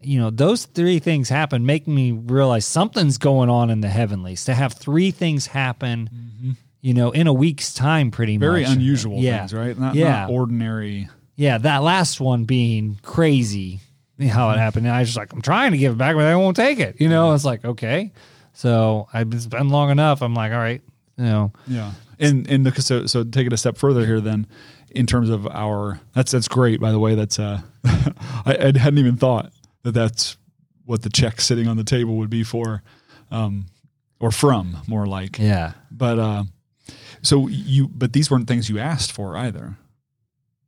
you 0.00 0.18
know, 0.18 0.30
those 0.30 0.64
three 0.64 0.98
things 0.98 1.28
happen, 1.28 1.64
make 1.66 1.86
me 1.86 2.10
realize 2.12 2.64
something's 2.64 3.18
going 3.18 3.50
on 3.50 3.70
in 3.70 3.80
the 3.82 3.88
heavenlies. 3.88 4.46
To 4.46 4.54
have 4.54 4.72
three 4.72 5.10
things 5.12 5.46
happen, 5.46 6.56
you 6.80 6.94
know, 6.94 7.10
in 7.12 7.26
a 7.28 7.32
week's 7.32 7.72
time, 7.74 8.10
pretty 8.10 8.32
Mm-hmm. 8.34 8.40
Very 8.40 8.64
unusual 8.64 9.18
yeah. 9.18 9.38
things, 9.40 9.52
right? 9.54 9.78
Not, 9.78 9.94
Yeah. 9.94 10.22
not 10.22 10.30
ordinary. 10.30 11.08
Yeah, 11.36 11.58
that 11.58 11.82
last 11.84 12.20
one 12.20 12.44
being 12.44 12.98
crazy, 13.02 13.80
how 14.28 14.50
it 14.50 14.58
happened. 14.58 14.86
And 14.86 14.94
I 14.94 15.00
was 15.00 15.08
just 15.08 15.18
like, 15.18 15.32
I'm 15.32 15.42
trying 15.42 15.72
to 15.72 15.78
give 15.78 15.92
it 15.92 15.98
back, 15.98 16.14
but 16.16 16.24
they 16.28 16.34
won't 16.34 16.56
take 16.56 16.78
it. 16.78 17.00
You 17.00 17.08
know, 17.08 17.32
it's 17.32 17.44
like, 17.44 17.64
okay. 17.64 18.12
So 18.52 19.08
I've 19.12 19.32
it's 19.32 19.46
been 19.46 19.68
long 19.70 19.90
enough. 19.90 20.22
I'm 20.22 20.34
like, 20.34 20.52
all 20.52 20.58
right, 20.58 20.82
you 21.16 21.24
know, 21.24 21.52
Yeah, 21.66 21.92
and 22.18 22.46
and 22.48 22.66
the, 22.66 22.82
so 22.82 23.06
so 23.06 23.24
take 23.24 23.46
it 23.46 23.52
a 23.52 23.56
step 23.56 23.76
further 23.78 24.04
here 24.04 24.20
then, 24.20 24.46
in 24.90 25.06
terms 25.06 25.30
of 25.30 25.46
our 25.46 26.00
that's 26.14 26.32
that's 26.32 26.48
great 26.48 26.78
by 26.80 26.92
the 26.92 26.98
way. 26.98 27.14
That's 27.14 27.38
uh, 27.38 27.62
I, 27.84 28.56
I 28.74 28.78
hadn't 28.78 28.98
even 28.98 29.16
thought 29.16 29.52
that 29.84 29.92
that's 29.92 30.36
what 30.84 31.02
the 31.02 31.08
check 31.10 31.40
sitting 31.40 31.66
on 31.66 31.76
the 31.76 31.84
table 31.84 32.16
would 32.16 32.28
be 32.28 32.42
for, 32.44 32.82
um, 33.30 33.66
or 34.20 34.30
from 34.30 34.76
more 34.86 35.06
like. 35.06 35.38
yeah, 35.38 35.72
But 35.90 36.18
uh, 36.18 36.44
so 37.22 37.48
you 37.48 37.88
but 37.88 38.12
these 38.12 38.30
weren't 38.30 38.48
things 38.48 38.68
you 38.68 38.78
asked 38.78 39.12
for 39.12 39.34
either, 39.36 39.78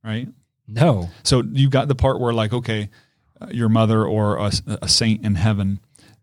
right? 0.02 0.28
no, 0.66 1.10
So 1.22 1.42
you 1.42 1.68
got 1.68 1.88
the 1.88 1.94
part 1.94 2.18
where 2.18 2.32
like 2.32 2.54
okay, 2.54 2.88
your 3.50 3.68
mother 3.68 4.04
or 4.04 4.36
a, 4.36 4.52
a 4.82 4.88
saint 4.88 5.24
in 5.24 5.36
heaven 5.36 5.80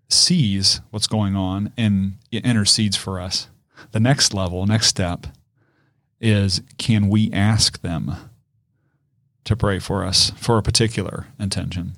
sees 0.09 0.81
what's 0.89 1.07
going 1.07 1.35
on 1.35 1.71
and 1.77 2.13
it 2.31 2.45
intercedes 2.45 2.95
for 2.95 3.19
us. 3.19 3.47
The 3.91 3.99
next 3.99 4.33
level, 4.33 4.65
next 4.65 4.87
step 4.87 5.27
is 6.19 6.61
can 6.77 7.09
we 7.09 7.31
ask 7.31 7.81
them 7.81 8.15
to 9.43 9.55
pray 9.55 9.79
for 9.79 10.03
us 10.05 10.31
for 10.37 10.57
a 10.57 10.63
particular 10.63 11.27
intention? 11.39 11.93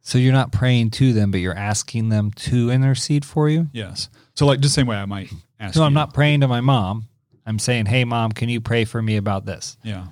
So 0.00 0.18
you're 0.18 0.34
not 0.34 0.52
praying 0.52 0.90
to 0.92 1.12
them, 1.12 1.30
but 1.30 1.40
you're 1.40 1.56
asking 1.56 2.10
them 2.10 2.30
to 2.32 2.70
intercede 2.70 3.24
for 3.24 3.48
you. 3.48 3.68
Yes. 3.72 4.10
So 4.34 4.46
like 4.46 4.60
just 4.60 4.74
the 4.74 4.80
same 4.80 4.86
way 4.86 4.96
I 4.96 5.06
might 5.06 5.32
ask 5.58 5.74
So 5.74 5.82
I'm 5.82 5.94
not 5.94 6.12
praying 6.12 6.40
to 6.40 6.48
my 6.48 6.60
mom. 6.60 7.06
I'm 7.46 7.58
saying, 7.58 7.86
"Hey, 7.86 8.04
mom, 8.04 8.32
can 8.32 8.48
you 8.48 8.60
pray 8.60 8.84
for 8.84 9.00
me 9.02 9.16
about 9.16 9.46
this?" 9.46 9.76
Yeah. 9.82 10.06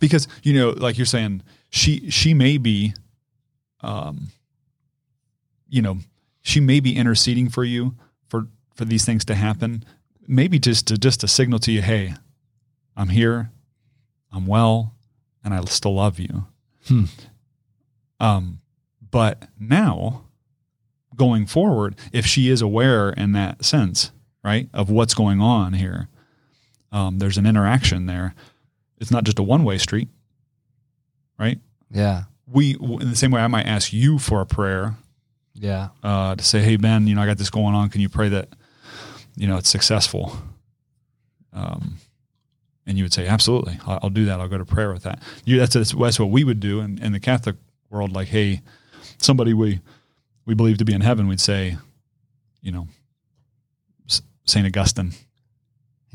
Because 0.00 0.28
you 0.42 0.54
know, 0.54 0.70
like 0.70 0.96
you're 0.96 1.06
saying, 1.06 1.42
she 1.70 2.10
she 2.10 2.34
may 2.34 2.56
be 2.56 2.94
um 3.84 4.28
you 5.68 5.82
know, 5.82 5.98
she 6.42 6.60
may 6.60 6.80
be 6.80 6.96
interceding 6.96 7.48
for 7.48 7.64
you 7.64 7.94
for 8.28 8.46
for 8.74 8.84
these 8.84 9.04
things 9.04 9.24
to 9.26 9.34
happen. 9.34 9.84
Maybe 10.26 10.58
just 10.58 10.86
to 10.88 10.98
just 10.98 11.20
to 11.20 11.28
signal 11.28 11.58
to 11.60 11.72
you, 11.72 11.82
hey, 11.82 12.14
I'm 12.96 13.08
here, 13.08 13.50
I'm 14.32 14.46
well, 14.46 14.94
and 15.42 15.52
I 15.52 15.62
still 15.64 15.94
love 15.94 16.18
you. 16.18 16.46
Hmm. 16.86 17.04
Um, 18.20 18.60
but 19.10 19.48
now 19.58 20.24
going 21.16 21.46
forward, 21.46 21.96
if 22.12 22.26
she 22.26 22.48
is 22.48 22.62
aware 22.62 23.10
in 23.10 23.32
that 23.32 23.64
sense, 23.64 24.12
right, 24.42 24.68
of 24.72 24.90
what's 24.90 25.14
going 25.14 25.40
on 25.40 25.74
here, 25.74 26.08
um, 26.92 27.18
there's 27.18 27.38
an 27.38 27.46
interaction 27.46 28.06
there. 28.06 28.34
It's 28.98 29.10
not 29.10 29.24
just 29.24 29.38
a 29.38 29.42
one 29.42 29.64
way 29.64 29.78
street, 29.78 30.08
right? 31.38 31.58
Yeah, 31.90 32.24
We, 32.54 32.76
in 32.80 33.10
the 33.10 33.16
same 33.16 33.32
way, 33.32 33.40
I 33.40 33.48
might 33.48 33.66
ask 33.66 33.92
you 33.92 34.18
for 34.18 34.40
a 34.40 34.46
prayer 34.46 34.94
yeah, 35.54 35.88
uh, 36.02 36.34
to 36.36 36.44
say, 36.44 36.60
"Hey 36.60 36.76
Ben, 36.76 37.06
you 37.06 37.14
know, 37.14 37.22
I 37.22 37.26
got 37.26 37.36
this 37.36 37.50
going 37.50 37.74
on. 37.74 37.88
Can 37.88 38.00
you 38.00 38.08
pray 38.08 38.28
that, 38.30 38.48
you 39.36 39.46
know, 39.46 39.56
it's 39.56 39.68
successful?" 39.68 40.36
Um, 41.52 41.98
and 42.86 42.96
you 42.96 43.04
would 43.04 43.12
say, 43.12 43.26
"Absolutely, 43.26 43.78
I'll, 43.86 44.00
I'll 44.04 44.10
do 44.10 44.24
that. 44.26 44.40
I'll 44.40 44.48
go 44.48 44.58
to 44.58 44.64
prayer 44.64 44.92
with 44.92 45.02
that." 45.02 45.22
You, 45.44 45.58
that's, 45.58 45.74
that's 45.74 45.92
that's 45.92 46.18
what 46.18 46.30
we 46.30 46.44
would 46.44 46.60
do 46.60 46.80
in, 46.80 47.02
in 47.02 47.12
the 47.12 47.20
Catholic 47.20 47.56
world. 47.90 48.12
Like, 48.12 48.28
hey, 48.28 48.62
somebody 49.18 49.52
we 49.52 49.80
we 50.46 50.54
believe 50.54 50.78
to 50.78 50.84
be 50.84 50.94
in 50.94 51.00
heaven, 51.00 51.28
we'd 51.28 51.40
say, 51.40 51.76
you 52.60 52.72
know, 52.72 52.88
Saint 54.46 54.66
Augustine, 54.66 55.12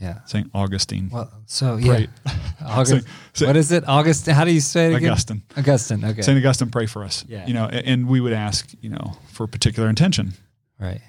yeah. 0.01 0.23
Saint 0.25 0.49
Augustine. 0.53 1.09
Well, 1.11 1.31
so 1.45 1.77
yeah, 1.77 1.93
Pray. 1.93 2.07
August. 2.65 3.07
What 3.41 3.55
is 3.55 3.71
it? 3.71 3.87
August. 3.87 4.27
How 4.27 4.45
do 4.45 4.51
you 4.51 4.59
say 4.59 4.91
it 4.91 4.95
again? 4.95 5.11
Augustine. 5.11 5.43
Augustine. 5.57 6.05
Okay. 6.05 6.21
Saint 6.21 6.37
Augustine, 6.37 6.69
pray 6.69 6.85
for 6.85 7.03
us. 7.03 7.25
Yeah. 7.27 7.45
You 7.45 7.53
know, 7.53 7.65
and 7.65 8.07
we 8.07 8.21
would 8.21 8.33
ask, 8.33 8.71
you 8.81 8.89
know, 8.89 9.17
for 9.31 9.43
a 9.43 9.47
particular 9.47 9.89
intention. 9.89 10.33
Right. 10.79 11.01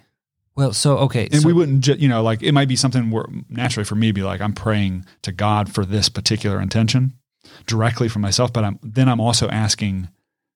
Well, 0.56 0.72
so 0.72 0.98
okay, 0.98 1.28
And 1.32 1.42
so, 1.42 1.46
we 1.46 1.52
wouldn't, 1.52 1.80
ju- 1.82 1.96
you 1.98 2.08
know, 2.08 2.22
like 2.22 2.42
it 2.42 2.52
might 2.52 2.68
be 2.68 2.76
something 2.76 3.10
where 3.10 3.24
naturally 3.48 3.84
for 3.84 3.94
me 3.94 4.12
be 4.12 4.22
like, 4.22 4.40
I'm 4.40 4.52
praying 4.52 5.06
to 5.22 5.32
God 5.32 5.72
for 5.72 5.84
this 5.86 6.08
particular 6.08 6.60
intention 6.60 7.14
directly 7.66 8.08
for 8.08 8.18
myself, 8.18 8.52
but 8.52 8.64
I'm 8.64 8.78
then 8.82 9.08
I'm 9.08 9.20
also 9.20 9.48
asking 9.48 10.08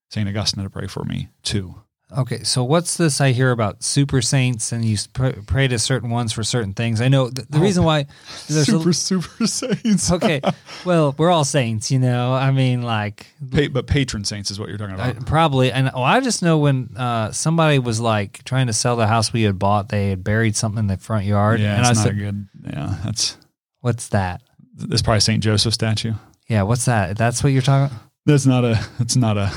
Saint 0.09 0.29
Augustine 0.29 0.63
to 0.63 0.69
pray 0.69 0.87
for 0.87 1.03
me 1.05 1.29
too. 1.43 1.75
Okay. 2.17 2.43
So 2.43 2.63
what's 2.63 2.97
this 2.97 3.19
I 3.21 3.31
hear 3.31 3.51
about 3.51 3.83
super 3.83 4.21
saints 4.21 4.71
and 4.71 4.83
you 4.85 4.97
pr- 5.13 5.39
pray 5.47 5.67
to 5.67 5.79
certain 5.79 6.09
ones 6.09 6.31
for 6.33 6.43
certain 6.43 6.73
things? 6.73 7.01
I 7.01 7.07
know 7.07 7.29
the, 7.29 7.45
the 7.49 7.57
Oh, 7.57 7.61
reason 7.61 7.83
why 7.83 8.05
there's 8.47 8.67
super, 8.67 8.89
a, 8.89 8.93
super 8.93 9.47
saints. 9.47 10.11
okay. 10.11 10.41
Well, 10.85 11.15
we're 11.17 11.31
all 11.31 11.45
saints, 11.45 11.91
you 11.91 11.99
know. 11.99 12.33
I 12.33 12.51
mean, 12.51 12.81
like 12.81 13.27
Pa- 13.51 13.67
but 13.71 13.87
patron 13.87 14.23
saints 14.23 14.51
is 14.51 14.59
what 14.59 14.69
you're 14.69 14.77
talking 14.77 14.99
I, 14.99 15.09
about. 15.09 15.25
probably, 15.25 15.71
and 15.71 15.89
oh, 15.93 16.03
I 16.03 16.19
just 16.19 16.41
know 16.43 16.57
when 16.57 16.89
uh, 16.97 17.31
somebody 17.31 17.79
was 17.79 17.99
like 17.99 18.43
trying 18.43 18.67
to 18.67 18.73
sell 18.73 18.95
the 18.95 19.07
house 19.07 19.31
we 19.33 19.43
had 19.43 19.57
bought, 19.59 19.89
they 19.89 20.09
had 20.09 20.23
buried 20.23 20.55
something 20.55 20.79
in 20.79 20.87
the 20.87 20.97
front 20.97 21.25
yard, 21.25 21.59
yeah, 21.59 21.73
and 21.77 21.81
it's 21.81 21.89
I 21.89 21.93
not 21.93 22.03
said, 22.03 22.17
good. 22.17 22.47
Yeah, 22.65 22.97
that's 23.03 23.37
"What's 23.81 24.09
that?" 24.09 24.41
that's 24.77 25.01
probably 25.01 25.21
Saint 25.21 25.43
Joseph 25.43 25.73
statue. 25.73 26.13
Yeah, 26.47 26.63
what's 26.63 26.85
that? 26.85 27.17
That's 27.17 27.43
what 27.43 27.51
you're 27.53 27.61
talking. 27.61 27.97
That's 28.25 28.45
not 28.45 28.63
a. 28.65 28.79
That's 28.99 29.15
not 29.15 29.37
a. 29.37 29.51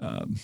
Um, 0.00 0.36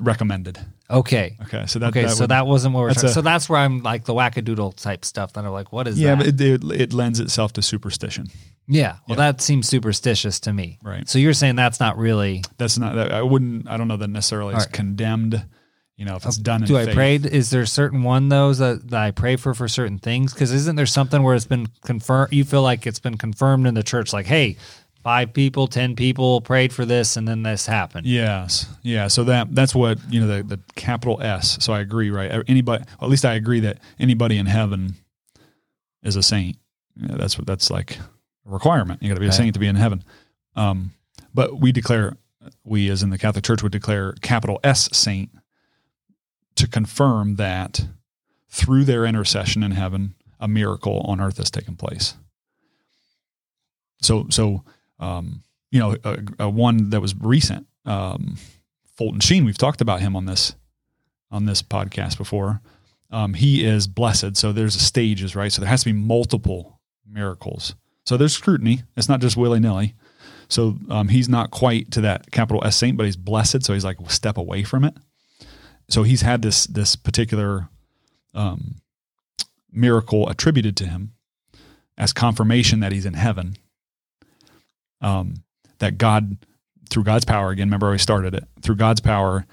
recommended. 0.00 0.58
Okay. 0.88 1.36
Okay, 1.42 1.64
so 1.66 1.78
that. 1.80 1.88
Okay, 1.88 2.02
that 2.02 2.10
so 2.12 2.22
would- 2.24 2.30
that 2.30 2.46
wasn't 2.46 2.74
what 2.74 2.82
we're 2.82 2.92
talking. 2.94 3.10
a- 3.10 3.12
so 3.12 3.22
that's 3.22 3.48
where 3.48 3.58
I'm 3.58 3.82
like 3.82 4.04
the 4.04 4.14
wackadoodle 4.14 4.76
type 4.80 5.04
stuff. 5.04 5.32
That 5.32 5.44
I'm 5.44 5.52
like, 5.52 5.72
what 5.72 5.88
is 5.88 5.98
Yeah, 5.98 6.14
that? 6.14 6.18
but 6.18 6.26
it, 6.40 6.62
it, 6.64 6.80
it 6.80 6.92
lends 6.92 7.18
itself 7.20 7.52
to 7.54 7.62
superstition. 7.62 8.28
yeah, 8.68 8.96
well, 9.08 9.16
Yeah. 9.18 9.32
that 9.32 9.40
seems 9.40 9.68
superstitious 9.68 10.38
to 10.40 10.52
me. 10.52 10.78
Right. 10.82 11.08
So 11.08 11.18
you're 11.18 11.32
saying 11.32 11.56
that's 11.56 11.80
not 11.80 11.96
really. 11.98 12.42
That's 12.58 12.78
not. 12.78 12.94
that- 12.94 13.12
I 13.12 13.22
wouldn't. 13.22 13.68
I 13.68 13.76
don't 13.76 13.88
know 13.88 13.96
that 13.96 14.08
necessarily 14.08 14.54
it's 14.54 14.66
right. 14.66 14.72
condemned. 14.72 15.44
You 15.96 16.04
know, 16.04 16.16
if 16.16 16.26
it's 16.26 16.38
oh, 16.38 16.42
done 16.42 16.60
in 16.62 16.68
Do 16.68 16.76
I 16.76 16.84
faith. 16.84 16.94
pray? 16.94 17.14
Is 17.16 17.48
there 17.48 17.64
certain 17.64 18.02
one 18.02 18.28
those 18.28 18.58
that, 18.58 18.90
that 18.90 19.00
I 19.00 19.12
pray 19.12 19.36
for 19.36 19.54
for 19.54 19.66
certain 19.66 19.98
things? 19.98 20.34
Because 20.34 20.52
isn't 20.52 20.76
there 20.76 20.84
something 20.84 21.22
where 21.22 21.34
it's 21.34 21.46
been 21.46 21.68
confirmed? 21.86 22.34
You 22.34 22.44
feel 22.44 22.60
like 22.60 22.86
it's 22.86 22.98
been 22.98 23.16
confirmed 23.16 23.66
in 23.66 23.72
the 23.72 23.82
church, 23.82 24.12
like, 24.12 24.26
hey, 24.26 24.58
five 25.06 25.32
people, 25.32 25.68
ten 25.68 25.94
people 25.94 26.40
prayed 26.40 26.72
for 26.72 26.84
this, 26.84 27.16
and 27.16 27.28
then 27.28 27.44
this 27.44 27.64
happened. 27.64 28.08
Yes. 28.08 28.66
Yeah. 28.82 29.06
So 29.06 29.22
that 29.22 29.54
that's 29.54 29.72
what 29.72 30.00
you 30.10 30.18
know 30.18 30.26
the 30.26 30.42
the 30.42 30.60
capital 30.74 31.22
S. 31.22 31.58
So 31.60 31.72
I 31.72 31.78
agree. 31.78 32.10
Right. 32.10 32.42
Anybody. 32.48 32.82
At 33.00 33.08
least 33.08 33.24
I 33.24 33.34
agree 33.34 33.60
that 33.60 33.78
anybody 34.00 34.36
in 34.36 34.46
heaven 34.46 34.96
is 36.02 36.16
a 36.16 36.24
saint. 36.24 36.56
Know, 36.96 37.16
that's 37.16 37.38
what 37.38 37.46
that's 37.46 37.70
like 37.70 38.00
a 38.00 38.50
requirement. 38.50 39.00
You 39.00 39.08
got 39.08 39.14
to 39.14 39.20
be 39.20 39.28
a 39.28 39.32
saint 39.32 39.54
to 39.54 39.60
be 39.60 39.68
in 39.68 39.76
heaven. 39.76 40.02
Um, 40.56 40.90
but 41.32 41.60
we 41.60 41.70
declare 41.70 42.16
we 42.64 42.90
as 42.90 43.04
in 43.04 43.10
the 43.10 43.18
Catholic 43.18 43.44
Church 43.44 43.62
would 43.62 43.70
declare 43.70 44.14
capital 44.22 44.58
S 44.64 44.88
saint 44.92 45.30
to 46.56 46.66
confirm 46.66 47.36
that 47.36 47.86
through 48.48 48.82
their 48.82 49.04
intercession 49.04 49.62
in 49.62 49.70
heaven, 49.70 50.16
a 50.40 50.48
miracle 50.48 51.02
on 51.02 51.20
earth 51.20 51.36
has 51.36 51.48
taken 51.48 51.76
place. 51.76 52.14
So, 54.02 54.26
so 54.30 54.64
um, 54.98 55.42
you 55.70 55.80
know, 55.80 55.96
a, 56.04 56.18
a 56.40 56.48
one 56.48 56.90
that 56.90 57.00
was 57.00 57.14
recent, 57.16 57.66
um, 57.84 58.36
Fulton 58.96 59.20
Sheen. 59.20 59.44
We've 59.44 59.58
talked 59.58 59.80
about 59.80 60.00
him 60.00 60.16
on 60.16 60.26
this 60.26 60.54
on 61.30 61.44
this 61.44 61.62
podcast 61.62 62.16
before. 62.16 62.60
Um, 63.10 63.34
he 63.34 63.64
is 63.64 63.86
blessed. 63.86 64.36
So 64.36 64.52
there's 64.52 64.74
stages, 64.74 65.36
right? 65.36 65.52
So 65.52 65.60
there 65.60 65.68
has 65.68 65.80
to 65.80 65.86
be 65.86 65.92
multiple 65.92 66.80
miracles. 67.08 67.74
So 68.04 68.16
there's 68.16 68.32
scrutiny. 68.32 68.82
It's 68.96 69.08
not 69.08 69.20
just 69.20 69.36
willy 69.36 69.60
nilly. 69.60 69.94
So 70.48 70.76
um, 70.90 71.08
he's 71.08 71.28
not 71.28 71.50
quite 71.50 71.90
to 71.92 72.00
that 72.02 72.30
capital 72.30 72.64
S 72.64 72.76
saint, 72.76 72.96
but 72.96 73.06
he's 73.06 73.16
blessed. 73.16 73.64
So 73.64 73.74
he's 73.74 73.84
like 73.84 73.98
step 74.10 74.38
away 74.38 74.62
from 74.62 74.84
it. 74.84 74.94
So 75.88 76.02
he's 76.02 76.22
had 76.22 76.42
this 76.42 76.66
this 76.66 76.96
particular 76.96 77.68
um, 78.34 78.76
miracle 79.72 80.28
attributed 80.28 80.76
to 80.78 80.86
him 80.86 81.12
as 81.98 82.12
confirmation 82.12 82.80
that 82.80 82.92
he's 82.92 83.06
in 83.06 83.14
heaven. 83.14 83.56
Um, 85.00 85.34
that 85.78 85.98
God, 85.98 86.38
through 86.88 87.04
God's 87.04 87.24
power, 87.24 87.50
again, 87.50 87.68
remember 87.68 87.92
I 87.92 87.96
started 87.96 88.34
it 88.34 88.44
through 88.62 88.76
God's 88.76 89.00
power, 89.00 89.46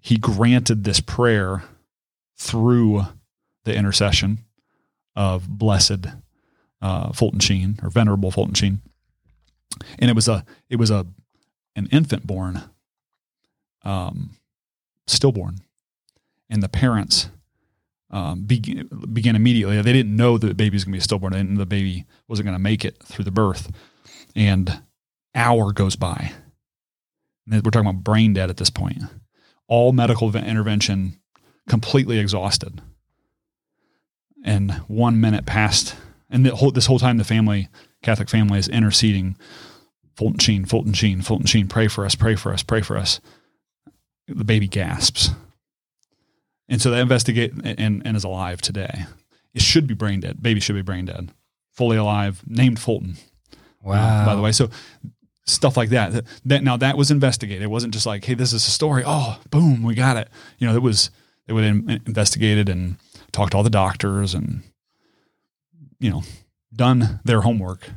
he 0.00 0.18
granted 0.18 0.84
this 0.84 1.00
prayer 1.00 1.64
through 2.36 3.06
the 3.64 3.74
intercession 3.74 4.38
of 5.16 5.48
blessed 5.48 6.06
uh, 6.82 7.12
Fulton 7.12 7.40
Sheen 7.40 7.78
or 7.82 7.88
venerable 7.88 8.30
Fulton 8.30 8.54
Sheen, 8.54 8.82
and 9.98 10.10
it 10.10 10.14
was 10.14 10.28
a 10.28 10.44
it 10.68 10.76
was 10.76 10.90
a 10.90 11.06
an 11.76 11.88
infant 11.90 12.26
born, 12.26 12.62
um, 13.82 14.30
stillborn, 15.06 15.60
and 16.50 16.62
the 16.62 16.68
parents 16.68 17.30
um, 18.10 18.42
began, 18.42 18.88
began 19.12 19.34
immediately. 19.34 19.80
They 19.80 19.92
didn't 19.92 20.14
know 20.14 20.38
the 20.38 20.54
baby 20.54 20.76
was 20.76 20.84
going 20.84 20.92
to 20.92 20.96
be 20.96 21.00
stillborn, 21.00 21.32
and 21.32 21.56
the 21.56 21.66
baby 21.66 22.04
wasn't 22.28 22.46
going 22.46 22.54
to 22.54 22.62
make 22.62 22.84
it 22.84 23.02
through 23.02 23.24
the 23.24 23.30
birth, 23.30 23.72
and 24.34 24.82
hour 25.34 25.72
goes 25.72 25.96
by. 25.96 26.32
We're 27.46 27.60
talking 27.60 27.88
about 27.88 28.04
brain 28.04 28.32
dead 28.32 28.50
at 28.50 28.56
this 28.56 28.70
point. 28.70 29.02
All 29.68 29.92
medical 29.92 30.34
intervention 30.34 31.20
completely 31.68 32.18
exhausted 32.18 32.80
and 34.44 34.72
one 34.86 35.20
minute 35.20 35.46
passed, 35.46 35.96
and 36.30 36.46
whole, 36.46 36.70
this 36.70 36.86
whole 36.86 36.98
time 36.98 37.16
the 37.16 37.24
family, 37.24 37.68
Catholic 38.02 38.28
family, 38.28 38.58
is 38.58 38.68
interceding. 38.68 39.36
Fulton 40.16 40.38
Sheen, 40.38 40.64
Fulton 40.64 40.92
Sheen, 40.92 41.22
Fulton 41.22 41.46
Sheen, 41.46 41.66
pray 41.66 41.88
for 41.88 42.04
us, 42.04 42.14
pray 42.14 42.36
for 42.36 42.52
us, 42.52 42.62
pray 42.62 42.82
for 42.82 42.96
us. 42.96 43.20
The 44.28 44.44
baby 44.44 44.68
gasps, 44.68 45.30
and 46.68 46.80
so 46.80 46.90
they 46.90 47.00
investigate 47.00 47.52
and, 47.64 48.06
and 48.06 48.16
is 48.16 48.24
alive 48.24 48.60
today. 48.60 49.06
It 49.54 49.62
should 49.62 49.86
be 49.86 49.94
brain 49.94 50.20
dead. 50.20 50.42
Baby 50.42 50.60
should 50.60 50.76
be 50.76 50.82
brain 50.82 51.06
dead, 51.06 51.30
fully 51.72 51.96
alive, 51.96 52.42
named 52.46 52.78
Fulton. 52.78 53.16
Wow. 53.84 54.22
Uh, 54.22 54.26
by 54.26 54.34
the 54.34 54.42
way, 54.42 54.52
so 54.52 54.70
stuff 55.46 55.76
like 55.76 55.90
that. 55.90 56.24
That 56.44 56.62
now 56.62 56.76
that 56.76 56.96
was 56.96 57.10
investigated. 57.10 57.62
It 57.62 57.70
wasn't 57.70 57.92
just 57.92 58.06
like, 58.06 58.24
hey, 58.24 58.34
this 58.34 58.52
is 58.52 58.66
a 58.66 58.70
story. 58.70 59.02
Oh, 59.06 59.38
boom, 59.50 59.82
we 59.82 59.94
got 59.94 60.16
it. 60.16 60.28
You 60.58 60.66
know, 60.66 60.74
it 60.74 60.82
was 60.82 61.10
it 61.46 61.52
would 61.52 61.64
investigated 61.64 62.68
and 62.68 62.96
talked 63.32 63.52
to 63.52 63.56
all 63.56 63.62
the 63.62 63.70
doctors 63.70 64.34
and 64.34 64.62
you 65.98 66.10
know 66.10 66.22
done 66.74 67.20
their 67.24 67.42
homework 67.42 67.88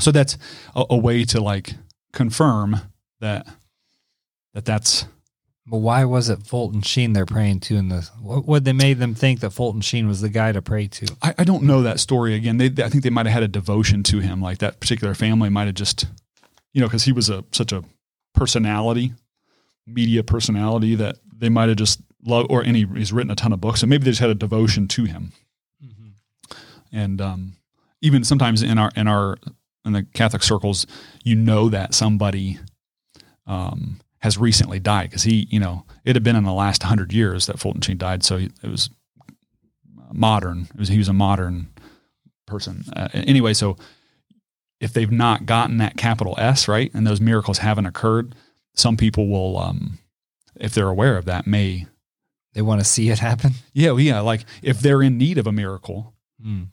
so 0.00 0.10
that's 0.10 0.36
a, 0.74 0.84
a 0.90 0.96
way 0.96 1.24
to 1.24 1.40
like 1.40 1.74
confirm 2.12 2.80
that 3.20 3.46
that 4.54 4.64
that's 4.64 5.06
but 5.66 5.78
why 5.78 6.04
was 6.04 6.28
it 6.28 6.46
Fulton 6.46 6.80
Sheen 6.80 7.12
they're 7.12 7.26
praying 7.26 7.60
to 7.60 7.76
in 7.76 7.88
the 7.88 8.08
what, 8.20 8.46
what 8.46 8.64
they 8.64 8.72
made 8.72 8.98
them 8.98 9.14
think 9.14 9.40
that 9.40 9.50
Fulton 9.50 9.80
Sheen 9.80 10.06
was 10.06 10.20
the 10.20 10.28
guy 10.28 10.52
to 10.52 10.62
pray 10.62 10.86
to? 10.86 11.16
I, 11.20 11.34
I 11.38 11.44
don't 11.44 11.64
know 11.64 11.82
that 11.82 11.98
story 11.98 12.34
again. 12.34 12.58
They, 12.58 12.66
I 12.66 12.88
think 12.88 13.02
they 13.02 13.10
might 13.10 13.26
have 13.26 13.32
had 13.32 13.42
a 13.42 13.48
devotion 13.48 14.02
to 14.04 14.20
him, 14.20 14.40
like 14.40 14.58
that 14.58 14.78
particular 14.78 15.14
family 15.14 15.48
might 15.48 15.66
have 15.66 15.74
just, 15.74 16.06
you 16.72 16.80
know, 16.80 16.86
because 16.86 17.04
he 17.04 17.12
was 17.12 17.28
a 17.28 17.44
such 17.50 17.72
a 17.72 17.82
personality, 18.32 19.12
media 19.86 20.22
personality 20.22 20.94
that 20.94 21.16
they 21.36 21.48
might 21.48 21.68
have 21.68 21.78
just 21.78 22.00
loved, 22.24 22.50
or 22.50 22.62
any 22.62 22.86
he's 22.94 23.12
written 23.12 23.32
a 23.32 23.36
ton 23.36 23.52
of 23.52 23.60
books, 23.60 23.80
so 23.80 23.86
maybe 23.88 24.04
they 24.04 24.12
just 24.12 24.20
had 24.20 24.30
a 24.30 24.34
devotion 24.34 24.86
to 24.88 25.04
him. 25.04 25.32
Mm-hmm. 25.84 26.56
And 26.92 27.20
um, 27.20 27.56
even 28.00 28.22
sometimes 28.22 28.62
in 28.62 28.78
our 28.78 28.92
in 28.94 29.08
our 29.08 29.36
in 29.84 29.92
the 29.92 30.04
Catholic 30.14 30.44
circles, 30.44 30.86
you 31.24 31.34
know 31.34 31.68
that 31.70 31.92
somebody 31.92 32.58
um, 33.46 34.00
has 34.26 34.36
recently 34.36 34.80
died 34.80 35.08
because 35.08 35.22
he, 35.22 35.46
you 35.50 35.60
know, 35.60 35.84
it 36.04 36.16
had 36.16 36.24
been 36.24 36.34
in 36.34 36.42
the 36.42 36.52
last 36.52 36.82
hundred 36.82 37.12
years 37.12 37.46
that 37.46 37.60
Fulton 37.60 37.80
Sheen 37.80 37.96
died, 37.96 38.24
so 38.24 38.38
it 38.38 38.52
was 38.64 38.90
modern. 40.12 40.66
It 40.74 40.80
was 40.80 40.88
he 40.88 40.98
was 40.98 41.06
a 41.06 41.12
modern 41.12 41.68
person 42.44 42.82
uh, 42.96 43.08
anyway. 43.12 43.54
So 43.54 43.76
if 44.80 44.92
they've 44.92 45.12
not 45.12 45.46
gotten 45.46 45.76
that 45.78 45.96
capital 45.96 46.34
S 46.38 46.66
right, 46.66 46.90
and 46.92 47.06
those 47.06 47.20
miracles 47.20 47.58
haven't 47.58 47.86
occurred, 47.86 48.34
some 48.74 48.96
people 48.96 49.28
will, 49.28 49.58
um, 49.58 49.98
if 50.56 50.74
they're 50.74 50.88
aware 50.88 51.16
of 51.16 51.24
that, 51.26 51.46
may 51.46 51.86
they 52.52 52.62
want 52.62 52.80
to 52.80 52.84
see 52.84 53.10
it 53.10 53.20
happen. 53.20 53.52
Yeah, 53.74 53.96
yeah. 53.96 54.18
Like 54.18 54.44
if 54.60 54.80
they're 54.80 55.02
in 55.02 55.18
need 55.18 55.38
of 55.38 55.46
a 55.46 55.52
miracle, 55.52 56.14
mm. 56.44 56.66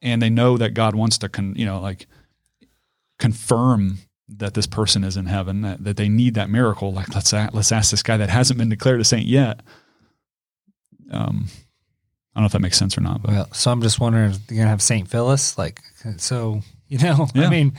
and 0.00 0.22
they 0.22 0.30
know 0.30 0.56
that 0.56 0.74
God 0.74 0.94
wants 0.94 1.18
to, 1.18 1.28
con, 1.28 1.54
you 1.56 1.66
know, 1.66 1.80
like 1.80 2.06
confirm 3.18 3.98
that 4.38 4.54
this 4.54 4.66
person 4.66 5.04
is 5.04 5.16
in 5.16 5.26
heaven, 5.26 5.62
that, 5.62 5.82
that 5.84 5.96
they 5.96 6.08
need 6.08 6.34
that 6.34 6.50
miracle. 6.50 6.92
Like 6.92 7.14
let's 7.14 7.32
let's 7.32 7.72
ask 7.72 7.90
this 7.90 8.02
guy 8.02 8.16
that 8.16 8.30
hasn't 8.30 8.58
been 8.58 8.68
declared 8.68 9.00
a 9.00 9.04
saint 9.04 9.26
yet. 9.26 9.60
Um, 11.10 11.46
I 12.34 12.38
don't 12.38 12.42
know 12.42 12.46
if 12.46 12.52
that 12.52 12.60
makes 12.60 12.78
sense 12.78 12.96
or 12.96 13.00
not. 13.00 13.22
But. 13.22 13.30
Well, 13.30 13.48
so 13.52 13.72
I'm 13.72 13.82
just 13.82 13.98
wondering, 13.98 14.30
if 14.30 14.38
you're 14.48 14.58
gonna 14.58 14.70
have 14.70 14.82
Saint 14.82 15.08
Phyllis, 15.08 15.58
like, 15.58 15.80
so 16.18 16.60
you 16.88 16.98
know, 16.98 17.26
yeah. 17.34 17.46
I 17.46 17.50
mean, 17.50 17.72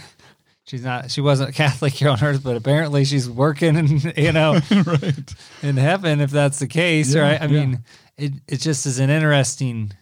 she's 0.66 0.84
not 0.84 1.10
she 1.12 1.22
wasn't 1.22 1.56
Catholic 1.56 1.94
here 1.94 2.10
on 2.10 2.22
earth, 2.24 2.44
but 2.44 2.58
apparently 2.58 3.06
she's 3.06 3.30
working 3.30 3.78
and 3.78 4.18
you 4.18 4.32
know 4.32 4.60
right. 4.86 5.36
in 5.62 5.78
heaven 5.78 6.20
if 6.20 6.32
that's 6.32 6.60
the 6.60 6.68
case, 6.68 7.14
yeah, 7.14 7.22
right? 7.22 7.42
I 7.42 7.46
yeah. 7.46 7.60
mean, 7.60 7.80
it 8.18 8.34
it 8.48 8.58
just 8.58 8.86
is 8.86 9.00
an 9.00 9.10
interesting 9.10 9.94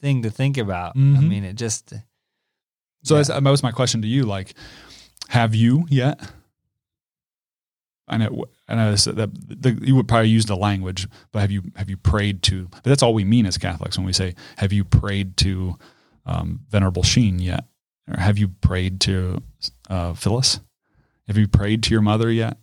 thing 0.00 0.22
to 0.22 0.30
think 0.30 0.58
about. 0.58 0.96
Mm-hmm. 0.96 1.16
I 1.16 1.20
mean, 1.20 1.44
it 1.44 1.54
just 1.54 1.92
So 3.02 3.22
that 3.22 3.42
was 3.42 3.62
my 3.62 3.72
question 3.72 4.02
to 4.02 4.08
you 4.08 4.24
like 4.24 4.54
have 5.28 5.54
you 5.54 5.86
yet? 5.88 6.20
I 8.08 8.16
know, 8.16 8.46
I 8.68 8.74
know 8.74 8.94
that 8.94 9.62
the, 9.62 9.78
you 9.82 9.94
would 9.94 10.08
probably 10.08 10.30
use 10.30 10.46
the 10.46 10.56
language, 10.56 11.06
but 11.30 11.40
have 11.40 11.50
you 11.50 11.62
have 11.76 11.90
you 11.90 11.98
prayed 11.98 12.42
to? 12.44 12.68
But 12.70 12.84
that's 12.84 13.02
all 13.02 13.12
we 13.12 13.24
mean 13.24 13.44
as 13.44 13.58
Catholics 13.58 13.98
when 13.98 14.06
we 14.06 14.14
say, 14.14 14.34
"Have 14.56 14.72
you 14.72 14.84
prayed 14.84 15.36
to 15.38 15.76
um, 16.24 16.60
Venerable 16.70 17.02
Sheen 17.02 17.38
yet?" 17.38 17.64
Or 18.10 18.18
have 18.18 18.38
you 18.38 18.48
prayed 18.48 19.00
to 19.02 19.42
uh, 19.90 20.14
Phyllis? 20.14 20.60
Have 21.26 21.36
you 21.36 21.46
prayed 21.46 21.82
to 21.84 21.90
your 21.90 22.00
mother 22.00 22.30
yet? 22.30 22.56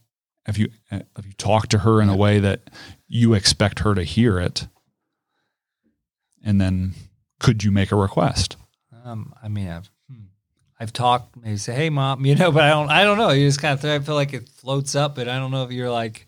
Have 0.47 0.57
you 0.57 0.69
uh, 0.91 1.01
have 1.15 1.25
you 1.27 1.33
talked 1.33 1.69
to 1.71 1.79
her 1.79 2.01
in 2.01 2.09
a 2.09 2.15
way 2.15 2.39
that 2.39 2.71
you 3.07 3.35
expect 3.35 3.79
her 3.79 3.93
to 3.93 4.03
hear 4.03 4.39
it? 4.39 4.67
And 6.43 6.59
then, 6.59 6.93
could 7.39 7.63
you 7.63 7.71
make 7.71 7.91
a 7.91 7.95
request? 7.95 8.57
Um, 9.03 9.33
I 9.41 9.47
mean, 9.47 9.67
I've 9.67 9.91
I've 10.79 10.93
talked, 10.93 11.35
maybe 11.37 11.57
say, 11.57 11.73
"Hey, 11.73 11.89
mom," 11.89 12.25
you 12.25 12.35
know, 12.35 12.51
but 12.51 12.63
I 12.63 12.69
don't. 12.69 12.89
I 12.89 13.03
don't 13.03 13.17
know. 13.17 13.31
You 13.31 13.47
just 13.47 13.61
kind 13.61 13.77
of 13.77 13.85
I 13.85 13.99
feel 13.99 14.15
like 14.15 14.33
it 14.33 14.49
floats 14.49 14.95
up, 14.95 15.15
but 15.15 15.27
I 15.27 15.37
don't 15.39 15.51
know 15.51 15.63
if 15.63 15.71
you're 15.71 15.91
like 15.91 16.27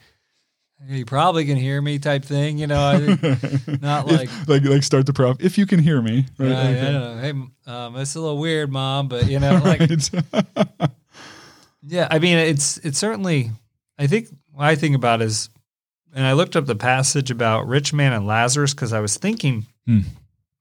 you 0.85 1.05
probably 1.05 1.45
can 1.45 1.57
hear 1.57 1.81
me 1.81 1.97
type 1.97 2.23
thing, 2.23 2.57
you 2.57 2.67
know, 2.67 2.99
not 3.81 4.07
like 4.07 4.29
if, 4.29 4.47
like 4.47 4.63
like 4.63 4.83
start 4.83 5.05
the 5.05 5.13
prop 5.13 5.43
if 5.43 5.57
you 5.57 5.65
can 5.65 5.79
hear 5.79 6.01
me. 6.01 6.25
Right? 6.37 6.49
Yeah, 6.49 6.59
okay. 6.59 6.79
I 6.79 6.91
don't 6.91 7.01
know. 7.01 7.17
Hey, 7.21 7.71
um, 7.71 7.95
it's 7.97 8.15
a 8.15 8.19
little 8.19 8.37
weird, 8.37 8.71
mom, 8.71 9.07
but 9.07 9.27
you 9.27 9.39
know, 9.39 9.55
like, 9.63 9.81
yeah, 11.83 12.07
I 12.09 12.19
mean, 12.19 12.37
it's 12.37 12.77
it's 12.79 12.97
certainly. 12.97 13.51
I 13.99 14.05
think 14.05 14.27
what 14.51 14.65
I 14.65 14.75
think 14.75 14.95
about 14.95 15.23
is, 15.23 15.49
and 16.13 16.23
I 16.23 16.33
looked 16.33 16.55
up 16.55 16.67
the 16.67 16.75
passage 16.75 17.31
about 17.31 17.67
rich 17.67 17.93
man 17.93 18.13
and 18.13 18.27
Lazarus 18.27 18.75
because 18.75 18.93
I 18.93 18.99
was 18.99 19.17
thinking 19.17 19.65
hmm. 19.87 20.01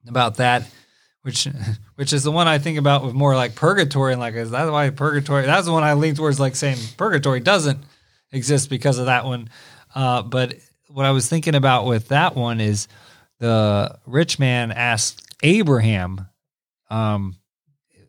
about 0.09 0.37
that, 0.37 0.67
which 1.27 1.49
which 1.97 2.13
is 2.13 2.23
the 2.23 2.31
one 2.31 2.47
I 2.47 2.59
think 2.59 2.79
about 2.79 3.05
with 3.05 3.13
more 3.13 3.35
like 3.35 3.57
purgatory 3.57 4.13
and 4.13 4.21
like 4.21 4.35
is 4.35 4.53
that 4.53 4.71
why 4.71 4.89
purgatory? 4.91 5.45
That's 5.45 5.67
the 5.67 5.73
one 5.73 5.83
I 5.83 5.95
lean 5.95 6.15
towards 6.15 6.39
like 6.39 6.55
saying 6.55 6.79
purgatory 6.97 7.41
doesn't 7.41 7.81
exist 8.31 8.71
because 8.71 8.99
of 8.99 9.07
that 9.07 9.25
one. 9.25 9.51
Uh, 9.93 10.23
but 10.23 10.55
what 10.89 11.05
I 11.05 11.11
was 11.11 11.29
thinking 11.29 11.57
about 11.57 11.85
with 11.85 12.09
that 12.09 12.37
one 12.37 12.61
is 12.61 12.87
the 13.41 13.99
rich 14.07 14.39
man 14.39 14.71
asked 14.71 15.27
Abraham. 15.43 16.27
Um, 16.91 17.35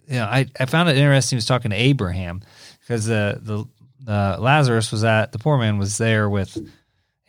you 0.08 0.16
know, 0.16 0.26
I, 0.26 0.46
I 0.60 0.66
found 0.66 0.88
it 0.88 0.98
interesting. 0.98 1.36
He 1.36 1.38
was 1.38 1.48
talking 1.48 1.72
to 1.72 1.78
Abraham 1.78 2.42
because 2.82 3.06
the 3.06 3.40
the 3.42 4.12
uh, 4.12 4.38
Lazarus 4.40 4.92
was 4.92 5.04
at 5.04 5.32
the 5.32 5.40
poor 5.40 5.58
man 5.58 5.80
was 5.80 5.98
there 5.98 6.30
with 6.30 6.56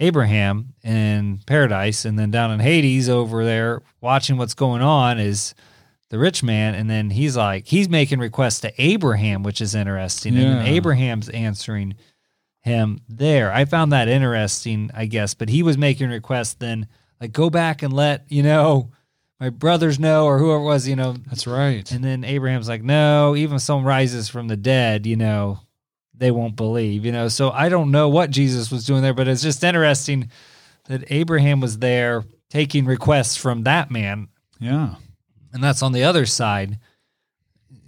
Abraham 0.01 0.75
in 0.85 1.41
paradise, 1.47 2.05
and 2.05 2.19
then 2.19 2.31
down 2.31 2.51
in 2.51 2.61
Hades 2.61 3.09
over 3.09 3.43
there 3.43 3.81
watching 4.03 4.37
what's 4.37 4.55
going 4.55 4.83
on 4.83 5.19
is 5.19 5.55
the 6.11 6.19
rich 6.19 6.43
man, 6.43 6.75
and 6.75 6.89
then 6.89 7.11
he's 7.11 7.37
like 7.37 7.67
he's 7.67 7.89
making 7.89 8.19
requests 8.19 8.61
to 8.61 8.73
Abraham, 8.79 9.43
which 9.43 9.61
is 9.61 9.75
interesting, 9.75 10.35
yeah. 10.35 10.59
and 10.59 10.69
Abraham's 10.69 11.29
answering 11.29 11.95
him 12.61 13.01
there. 13.09 13.53
I 13.53 13.65
found 13.65 13.93
that 13.93 14.09
interesting, 14.09 14.91
I 14.95 15.07
guess, 15.07 15.35
but 15.35 15.49
he 15.49 15.63
was 15.63 15.79
making 15.79 16.11
requests 16.11 16.55
then 16.55 16.89
like 17.21 17.33
go 17.33 17.51
back 17.51 17.83
and 17.83 17.93
let, 17.93 18.25
you 18.29 18.43
know, 18.43 18.93
my 19.41 19.51
brothers 19.51 19.99
know 19.99 20.27
or 20.27 20.39
whoever 20.39 20.63
it 20.63 20.67
was, 20.67 20.89
you 20.89 20.97
know. 20.97 21.15
That's 21.27 21.47
right. 21.47 21.91
And 21.91 22.03
then 22.03 22.25
Abraham's 22.25 22.69
like, 22.69 22.83
no, 22.83 23.37
even 23.37 23.57
if 23.57 23.63
someone 23.63 23.85
rises 23.85 24.29
from 24.29 24.49
the 24.49 24.57
dead, 24.57 25.07
you 25.07 25.17
know, 25.17 25.61
they 26.15 26.31
won't 26.31 26.57
believe, 26.57 27.05
you 27.05 27.13
know. 27.13 27.29
So 27.29 27.51
I 27.51 27.69
don't 27.69 27.91
know 27.91 28.09
what 28.09 28.31
Jesus 28.31 28.71
was 28.71 28.85
doing 28.85 29.03
there, 29.03 29.15
but 29.15 29.29
it's 29.29 29.43
just 29.43 29.63
interesting 29.63 30.31
that 30.87 31.05
Abraham 31.11 31.61
was 31.61 31.79
there 31.79 32.25
taking 32.51 32.85
requests 32.85 33.37
from 33.37 33.63
that 33.65 33.91
man. 33.91 34.29
Yeah. 34.59 34.97
And 35.59 35.65
that's 35.65 35.83
on 35.83 35.91
the 35.91 36.05
other 36.05 36.25
side 36.25 36.79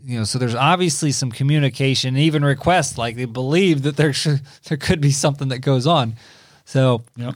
you 0.02 0.18
know, 0.18 0.24
so 0.24 0.38
there's 0.38 0.54
obviously 0.54 1.12
some 1.12 1.30
communication, 1.30 2.16
even 2.16 2.44
requests, 2.44 2.96
like 2.96 3.16
they 3.16 3.26
believe 3.26 3.82
that 3.82 3.96
there 3.96 4.12
should, 4.12 4.40
there 4.64 4.78
could 4.78 5.00
be 5.00 5.10
something 5.10 5.48
that 5.48 5.58
goes 5.58 5.86
on. 5.86 6.16
So, 6.64 7.02
yep. 7.16 7.34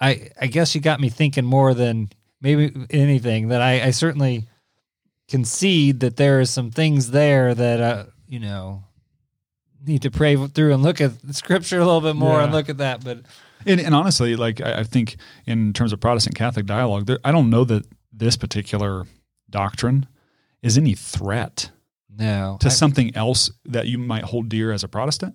I 0.00 0.30
I 0.40 0.46
guess 0.46 0.74
you 0.74 0.80
got 0.80 1.00
me 1.00 1.08
thinking 1.08 1.44
more 1.44 1.74
than 1.74 2.10
maybe 2.40 2.72
anything 2.90 3.48
that 3.48 3.60
I, 3.60 3.82
I 3.86 3.90
certainly 3.90 4.46
concede 5.28 6.00
that 6.00 6.16
there 6.16 6.40
are 6.40 6.44
some 6.44 6.70
things 6.70 7.10
there 7.10 7.52
that 7.54 7.80
uh, 7.80 8.04
you 8.28 8.38
know 8.38 8.84
need 9.84 10.02
to 10.02 10.10
pray 10.10 10.36
through 10.36 10.72
and 10.72 10.82
look 10.82 11.00
at 11.00 11.20
the 11.22 11.34
scripture 11.34 11.80
a 11.80 11.84
little 11.84 12.00
bit 12.00 12.14
more 12.14 12.38
yeah. 12.38 12.44
and 12.44 12.52
look 12.52 12.68
at 12.68 12.78
that. 12.78 13.02
But 13.02 13.22
And, 13.66 13.80
and 13.80 13.94
honestly, 13.94 14.36
like 14.36 14.60
I, 14.60 14.80
I 14.80 14.82
think 14.84 15.16
in 15.46 15.72
terms 15.72 15.92
of 15.92 15.98
Protestant 15.98 16.36
Catholic 16.36 16.66
dialogue, 16.66 17.06
there, 17.06 17.18
I 17.24 17.32
don't 17.32 17.50
know 17.50 17.64
that 17.64 17.84
this 18.12 18.36
particular 18.36 19.04
doctrine 19.50 20.06
is 20.62 20.76
any 20.78 20.94
threat 20.94 21.70
No. 22.16 22.56
to 22.60 22.66
I- 22.66 22.70
something 22.70 23.14
else 23.16 23.50
that 23.64 23.86
you 23.86 23.98
might 23.98 24.24
hold 24.24 24.48
dear 24.48 24.72
as 24.72 24.82
a 24.84 24.88
Protestant. 24.88 25.34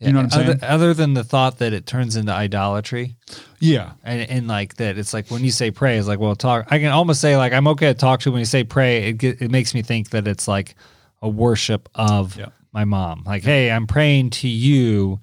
yeah, 0.00 0.08
you 0.08 0.12
know 0.12 0.22
what 0.22 0.34
I'm 0.34 0.40
other, 0.40 0.58
saying? 0.58 0.72
Other 0.72 0.94
than 0.94 1.14
the 1.14 1.24
thought 1.24 1.58
that 1.58 1.72
it 1.72 1.86
turns 1.86 2.16
into 2.16 2.32
idolatry. 2.32 3.16
Yeah, 3.60 3.92
and, 4.02 4.28
and 4.28 4.48
like 4.48 4.74
that 4.76 4.98
it's 4.98 5.14
like 5.14 5.30
when 5.30 5.44
you 5.44 5.50
say 5.52 5.70
pray 5.70 5.96
it's 5.96 6.08
like 6.08 6.18
well 6.18 6.34
talk 6.36 6.66
i 6.70 6.78
can 6.78 6.90
almost 6.90 7.20
say 7.20 7.36
like 7.38 7.52
i'm 7.54 7.66
okay 7.68 7.86
to 7.88 7.94
talk 7.94 8.20
to 8.20 8.30
when 8.32 8.40
you 8.40 8.44
say 8.44 8.64
pray 8.64 9.08
it, 9.10 9.22
it 9.22 9.50
makes 9.50 9.72
me 9.74 9.80
think 9.82 10.10
that 10.10 10.26
it's 10.28 10.46
like 10.48 10.74
a 11.22 11.28
worship 11.28 11.88
of 11.94 12.36
Yeah. 12.36 12.48
my 12.72 12.84
mom 12.84 13.22
like 13.24 13.42
hey 13.42 13.70
i'm 13.70 13.86
praying 13.86 14.30
to 14.30 14.48
you 14.48 15.20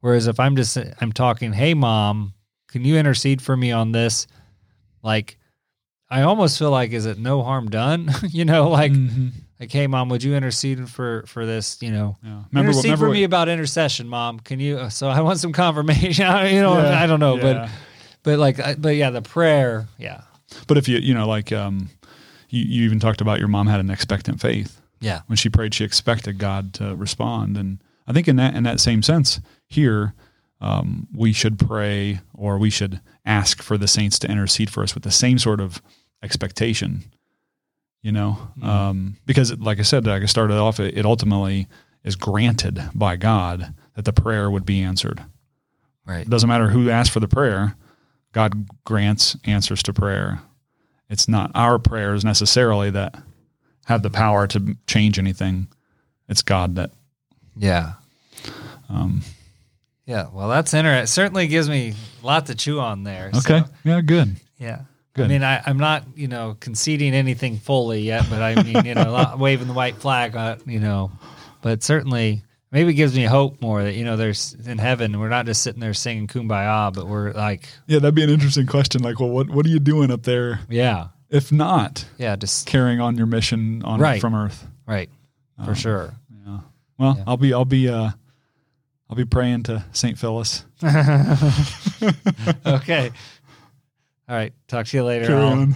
whereas 0.00 0.26
if 0.26 0.40
i'm 0.40 0.56
just 0.56 0.76
i'm 1.00 1.12
talking 1.12 1.52
hey 1.52 1.74
mom 1.74 2.32
can 2.68 2.84
you 2.84 2.96
intercede 2.96 3.40
for 3.40 3.56
me 3.56 3.70
on 3.70 3.92
this 3.92 4.26
like 5.04 5.38
i 6.10 6.22
almost 6.22 6.58
feel 6.58 6.70
like 6.70 6.92
is 6.92 7.06
it 7.06 7.18
no 7.18 7.42
harm 7.42 7.68
done 7.68 8.10
you 8.28 8.44
know 8.44 8.68
like 8.68 8.92
Mhm. 8.92 9.32
like 9.60 9.72
hey 9.72 9.86
mom 9.86 10.08
would 10.08 10.22
you 10.22 10.34
intercede 10.34 10.88
for 10.88 11.24
for 11.26 11.44
this 11.46 11.80
you 11.82 11.90
know 11.90 12.16
yeah. 12.22 12.42
Remember, 12.52 12.70
intercede 12.70 12.84
remember 12.84 13.04
for 13.04 13.08
what- 13.08 13.14
me 13.14 13.24
about 13.24 13.48
intercession 13.48 14.08
mom 14.08 14.38
can 14.40 14.60
you 14.60 14.88
so 14.90 15.08
i 15.08 15.20
want 15.20 15.38
some 15.40 15.52
confirmation 15.52 16.26
you 16.54 16.60
know 16.60 16.78
Yeah, 16.78 17.02
i 17.02 17.06
don't 17.06 17.20
know 17.20 17.36
but 17.36 17.56
yeah. 17.56 17.68
but 18.22 18.38
like, 18.38 18.56
but 18.80 18.96
yeah, 18.96 19.10
the 19.10 19.22
prayer, 19.22 19.86
yeah, 19.98 20.22
But 20.66 20.78
if 20.78 20.88
you, 20.88 20.98
you 20.98 21.14
know, 21.14 21.28
like 21.28 21.52
um, 21.52 21.90
you, 22.50 22.64
you 22.64 22.84
even 22.84 22.98
talked 22.98 23.20
about 23.20 23.38
your 23.38 23.46
mom 23.46 23.68
had 23.68 23.78
an 23.78 23.88
expectant 23.88 24.40
faith. 24.40 24.80
yeah, 25.00 25.20
When 25.28 25.36
she 25.36 25.48
prayed, 25.48 25.74
she 25.74 25.84
expected 25.84 26.36
God 26.38 26.72
to 26.74 26.96
respond. 26.96 27.56
And 27.56 27.78
I 28.08 28.12
think 28.12 28.26
in 28.26 28.34
that 28.36 28.56
in 28.56 28.64
that 28.64 28.80
same 28.80 29.02
sense, 29.04 29.40
here 29.68 30.12
um, 30.60 31.06
we 31.14 31.32
should 31.32 31.58
pray 31.58 32.20
or 32.34 32.58
we 32.58 32.70
should 32.70 33.00
ask 33.24 33.62
for 33.62 33.76
the 33.76 33.88
saints 33.88 34.18
to 34.20 34.30
intercede 34.30 34.70
for 34.70 34.82
us 34.82 34.94
with 34.94 35.02
the 35.02 35.10
same 35.10 35.38
sort 35.38 35.60
of 35.60 35.82
expectation. 36.22 37.04
You 38.02 38.12
know, 38.12 38.38
um, 38.62 39.16
because 39.26 39.58
like 39.58 39.80
I 39.80 39.82
said, 39.82 40.06
like 40.06 40.22
I 40.22 40.26
started 40.26 40.56
off, 40.56 40.78
it, 40.78 40.96
it 40.96 41.04
ultimately 41.04 41.66
is 42.04 42.14
granted 42.14 42.80
by 42.94 43.16
God 43.16 43.74
that 43.94 44.04
the 44.04 44.12
prayer 44.12 44.48
would 44.48 44.64
be 44.64 44.80
answered. 44.80 45.24
right, 46.06 46.20
It 46.20 46.30
doesn't 46.30 46.48
matter 46.48 46.68
who 46.68 46.88
asked 46.88 47.10
for 47.10 47.18
the 47.20 47.26
prayer. 47.26 47.74
God 48.30 48.66
grants 48.84 49.36
answers 49.44 49.82
to 49.84 49.92
prayer. 49.92 50.40
It's 51.08 51.26
not 51.26 51.50
our 51.54 51.78
prayers 51.80 52.24
necessarily 52.24 52.90
that 52.90 53.16
have 53.86 54.02
the 54.02 54.10
power 54.10 54.46
to 54.48 54.76
change 54.86 55.18
anything. 55.18 55.66
It's 56.28 56.42
God 56.42 56.76
that. 56.76 56.90
yeah, 57.56 57.94
Um, 58.88 59.22
yeah. 60.06 60.26
Well, 60.32 60.48
that's 60.48 60.72
interesting. 60.74 61.06
Certainly 61.06 61.48
gives 61.48 61.68
me 61.68 61.94
a 62.22 62.26
lot 62.26 62.46
to 62.46 62.54
chew 62.54 62.80
on 62.80 63.02
there. 63.02 63.30
so, 63.34 63.38
okay. 63.38 63.68
Yeah. 63.84 64.00
Good. 64.00 64.36
yeah. 64.58 64.80
Good. 65.14 65.24
I 65.26 65.28
mean, 65.28 65.42
I, 65.42 65.62
I'm 65.64 65.78
not, 65.78 66.04
you 66.14 66.28
know, 66.28 66.56
conceding 66.60 67.14
anything 67.14 67.56
fully 67.58 68.00
yet, 68.02 68.26
but 68.28 68.42
I 68.42 68.62
mean, 68.62 68.84
you 68.84 68.94
know, 68.94 69.34
waving 69.38 69.66
the 69.66 69.72
white 69.72 69.96
flag, 69.96 70.36
uh, 70.36 70.56
you 70.66 70.78
know, 70.78 71.10
but 71.62 71.82
certainly 71.82 72.42
maybe 72.70 72.90
it 72.90 72.94
gives 72.94 73.16
me 73.16 73.24
hope 73.24 73.62
more 73.62 73.82
that, 73.82 73.94
you 73.94 74.04
know, 74.04 74.18
there's 74.18 74.52
in 74.66 74.76
heaven, 74.76 75.18
we're 75.18 75.30
not 75.30 75.46
just 75.46 75.62
sitting 75.62 75.80
there 75.80 75.94
singing 75.94 76.26
kumbaya, 76.26 76.92
but 76.92 77.06
we're 77.06 77.32
like, 77.32 77.66
Yeah, 77.86 77.98
that'd 78.00 78.14
be 78.14 78.24
an 78.24 78.28
interesting 78.30 78.66
question. 78.66 79.02
Like, 79.02 79.18
well, 79.18 79.30
what 79.30 79.48
what 79.48 79.64
are 79.64 79.70
you 79.70 79.78
doing 79.80 80.10
up 80.10 80.22
there 80.24 80.60
yeah, 80.68 81.06
if 81.30 81.50
not 81.50 82.04
yeah, 82.18 82.36
just 82.36 82.66
carrying 82.66 83.00
on 83.00 83.16
your 83.16 83.26
mission 83.26 83.82
on 83.84 83.98
Right. 84.00 84.20
from 84.20 84.34
Earth? 84.34 84.66
right, 84.86 85.08
for 85.64 85.70
Um, 85.70 85.74
sure. 85.74 86.14
Yeah. 86.46 86.58
Well, 86.98 87.14
Yeah. 87.16 87.24
I'll 87.26 87.36
be 87.38 87.54
I'll 87.54 87.64
be 87.64 87.88
uh 87.88 88.10
I'll 89.08 89.16
be 89.16 89.24
praying 89.24 89.62
to 89.64 89.84
Saint 89.92 90.18
Phyllis. 90.18 90.64
okay. 92.66 93.12
All 94.28 94.34
right. 94.34 94.52
Talk 94.66 94.86
to 94.86 94.96
you 94.96 95.04
later. 95.04 95.26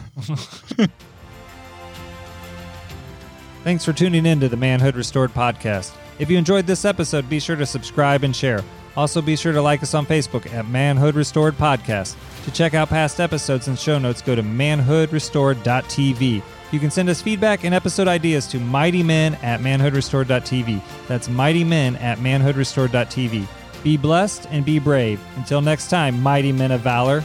Thanks 3.63 3.85
for 3.85 3.93
tuning 3.93 4.27
in 4.27 4.41
to 4.41 4.49
the 4.49 4.57
Manhood 4.57 4.97
Restored 4.97 5.33
podcast. 5.33 5.95
If 6.19 6.29
you 6.31 6.39
enjoyed 6.39 6.67
this 6.67 6.85
episode, 6.85 7.31
be 7.31 7.39
sure 7.39 7.55
to 7.57 7.67
subscribe 7.67 8.25
and 8.25 8.35
share. 8.35 8.65
Also, 8.97 9.23
be 9.23 9.37
sure 9.37 9.53
to 9.53 9.63
like 9.63 9.83
us 9.83 9.95
on 9.95 10.05
Facebook 10.05 10.53
at 10.53 10.67
Manhood 10.67 11.15
Restored 11.15 11.55
Podcast. 11.55 12.17
To 12.45 12.51
check 12.51 12.75
out 12.75 12.89
past 12.89 13.21
episodes 13.21 13.69
and 13.69 13.79
show 13.79 13.99
notes, 13.99 14.21
go 14.21 14.35
to 14.35 14.43
manhoodrestored.tv. 14.43 16.43
You 16.73 16.79
can 16.79 16.91
send 16.91 17.09
us 17.09 17.21
feedback 17.21 17.65
and 17.65 17.75
episode 17.75 18.07
ideas 18.07 18.47
to 18.49 18.59
mightymen 18.59 19.43
at 19.43 19.61
manhoodrestored.tv. 19.61 20.81
That's 21.09 21.29
mightymen 21.29 22.01
at 22.01 22.19
manhoodrestored.tv. 22.19 23.47
Be 23.83 23.97
blessed 23.97 24.47
and 24.51 24.65
be 24.65 24.79
brave. 24.79 25.21
Until 25.37 25.61
next 25.61 25.89
time, 25.89 26.23
mighty 26.23 26.53
men 26.53 26.71
of 26.71 26.81
valor. 26.83 27.25